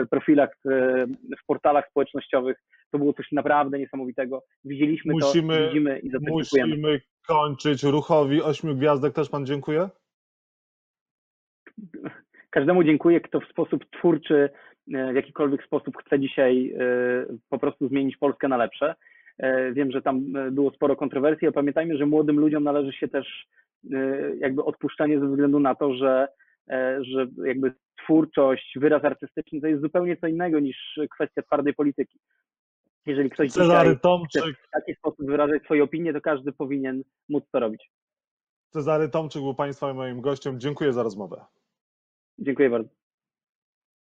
profilach, 0.09 0.49
w 1.43 1.45
portalach 1.47 1.89
społecznościowych. 1.89 2.57
To 2.91 2.97
było 2.97 3.13
coś 3.13 3.31
naprawdę 3.31 3.79
niesamowitego. 3.79 4.43
Widzieliśmy 4.65 5.13
musimy, 5.13 5.57
to, 5.57 5.67
widzimy 5.67 5.99
i 5.99 6.09
za 6.09 6.19
to 6.19 6.25
Musimy 6.31 7.01
kończyć. 7.31 7.83
Ruchowi 7.83 8.41
ośmiu 8.41 8.75
gwiazdek 8.75 9.13
też 9.13 9.29
Pan 9.29 9.45
dziękuję? 9.45 9.89
Każdemu 12.49 12.83
dziękuję, 12.83 13.21
kto 13.21 13.39
w 13.39 13.47
sposób 13.47 13.85
twórczy, 13.91 14.49
e, 14.93 15.11
w 15.13 15.15
jakikolwiek 15.15 15.63
sposób 15.63 15.97
chce 15.97 16.19
dzisiaj 16.19 16.73
e, 16.79 16.85
po 17.49 17.59
prostu 17.59 17.87
zmienić 17.87 18.17
Polskę 18.17 18.47
na 18.47 18.57
lepsze. 18.57 18.95
E, 19.37 19.73
wiem, 19.73 19.91
że 19.91 20.01
tam 20.01 20.21
było 20.51 20.71
sporo 20.71 20.95
kontrowersji, 20.95 21.47
ale 21.47 21.53
pamiętajmy, 21.53 21.97
że 21.97 22.05
młodym 22.05 22.39
ludziom 22.39 22.63
należy 22.63 22.91
się 22.93 23.07
też 23.07 23.47
jakby 24.39 24.63
odpuszczenie 24.63 25.19
ze 25.19 25.27
względu 25.27 25.59
na 25.59 25.75
to, 25.75 25.93
że, 25.93 26.27
że 27.01 27.27
jakby 27.45 27.73
twórczość, 28.03 28.73
wyraz 28.79 29.03
artystyczny 29.05 29.61
to 29.61 29.67
jest 29.67 29.81
zupełnie 29.81 30.17
co 30.17 30.27
innego 30.27 30.59
niż 30.59 30.99
kwestia 31.15 31.41
twardej 31.41 31.73
polityki. 31.73 32.19
Jeżeli 33.05 33.29
ktoś 33.29 33.51
Cezary 33.51 33.99
Tomczyk. 33.99 34.43
chce 34.43 34.53
w 34.53 34.69
taki 34.71 34.95
sposób 34.95 35.25
wyrażać 35.25 35.63
swoje 35.63 35.83
opinie, 35.83 36.13
to 36.13 36.21
każdy 36.21 36.51
powinien 36.51 37.03
móc 37.29 37.43
to 37.51 37.59
robić. 37.59 37.91
Cezary 38.69 39.09
Tomczyk 39.09 39.41
był 39.41 39.55
Państwa 39.55 39.93
moim 39.93 40.21
gościem. 40.21 40.59
Dziękuję 40.59 40.93
za 40.93 41.03
rozmowę. 41.03 41.45
Dziękuję 42.39 42.69
bardzo. 42.69 43.00